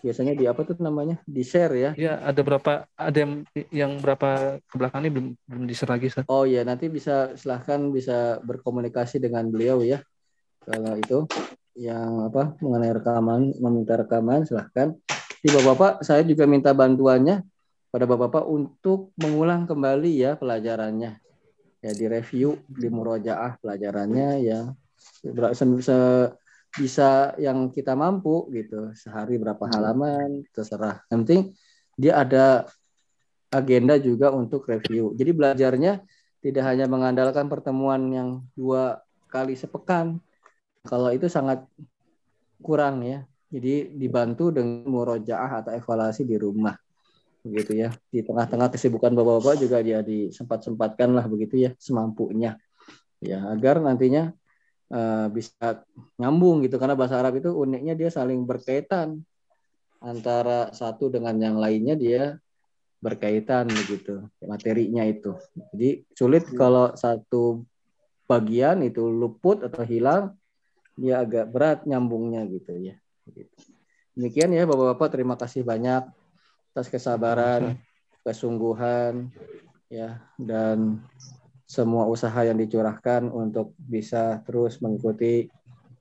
[0.02, 1.22] Biasanya di apa tuh namanya?
[1.24, 1.92] Di share ya.
[1.94, 6.26] Ya, ada berapa ada yang yang berapa ke belakang ini belum belum di-share lagi Ustaz.
[6.28, 10.02] Oh iya, nanti bisa silahkan bisa berkomunikasi dengan beliau ya.
[10.66, 11.26] Kalau itu
[11.78, 14.94] yang apa mengenai rekaman, meminta rekaman silahkan.
[15.42, 17.42] Di bapak-bapak, saya juga minta bantuannya
[17.90, 21.18] pada bapak-bapak untuk mengulang kembali ya pelajarannya.
[21.82, 24.70] Ya direview, di murojaah pelajarannya ya
[25.02, 26.30] se- se-
[26.72, 31.04] bisa yang kita mampu gitu sehari berapa halaman terserah.
[31.12, 31.42] Yang penting
[32.00, 32.46] dia ada
[33.52, 35.12] agenda juga untuk review.
[35.20, 35.94] Jadi belajarnya
[36.42, 40.18] tidak hanya mengandalkan pertemuan yang dua kali sepekan.
[40.88, 41.68] Kalau itu sangat
[42.64, 43.28] kurang ya.
[43.52, 46.74] Jadi dibantu dengan murojaah atau evaluasi di rumah.
[47.44, 47.92] Begitu ya.
[48.08, 52.56] Di tengah-tengah kesibukan Bapak-bapak juga dia disempat-sempatkan lah begitu ya semampunya.
[53.22, 54.34] Ya, agar nantinya
[54.92, 55.88] eh, bisa
[56.20, 56.76] nyambung gitu.
[56.76, 59.24] Karena bahasa Arab itu uniknya dia saling berkaitan.
[60.02, 62.42] Antara satu dengan yang lainnya dia
[63.02, 65.34] berkaitan begitu materinya itu.
[65.74, 67.66] Jadi sulit kalau satu
[68.30, 70.38] bagian itu luput atau hilang,
[70.94, 72.96] dia agak berat nyambungnya gitu ya.
[74.14, 76.06] Demikian ya Bapak-bapak terima kasih banyak
[76.72, 77.82] atas kesabaran,
[78.22, 79.34] kesungguhan
[79.90, 80.22] ya.
[80.38, 81.02] Dan
[81.72, 85.48] semua usaha yang dicurahkan untuk bisa terus mengikuti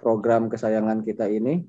[0.02, 1.62] program kesayangan kita ini.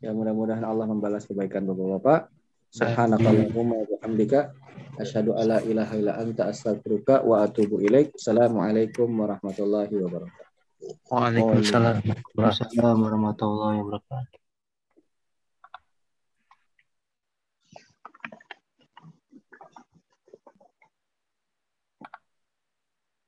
[0.00, 2.32] Ya mudah-mudahan Allah membalas kebaikan Bapak-bapak.
[2.72, 4.56] Subhanakallahumma wa bihamdika
[4.96, 8.16] asyhadu alla ilaha illa anta astaghfiruka wa atubu ilaik.
[8.16, 10.48] Assalamualaikum warahmatullahi wabarakatuh.
[11.12, 12.00] Waalaikumsalam.
[12.40, 14.41] Warahmatullahi wabarakatuh.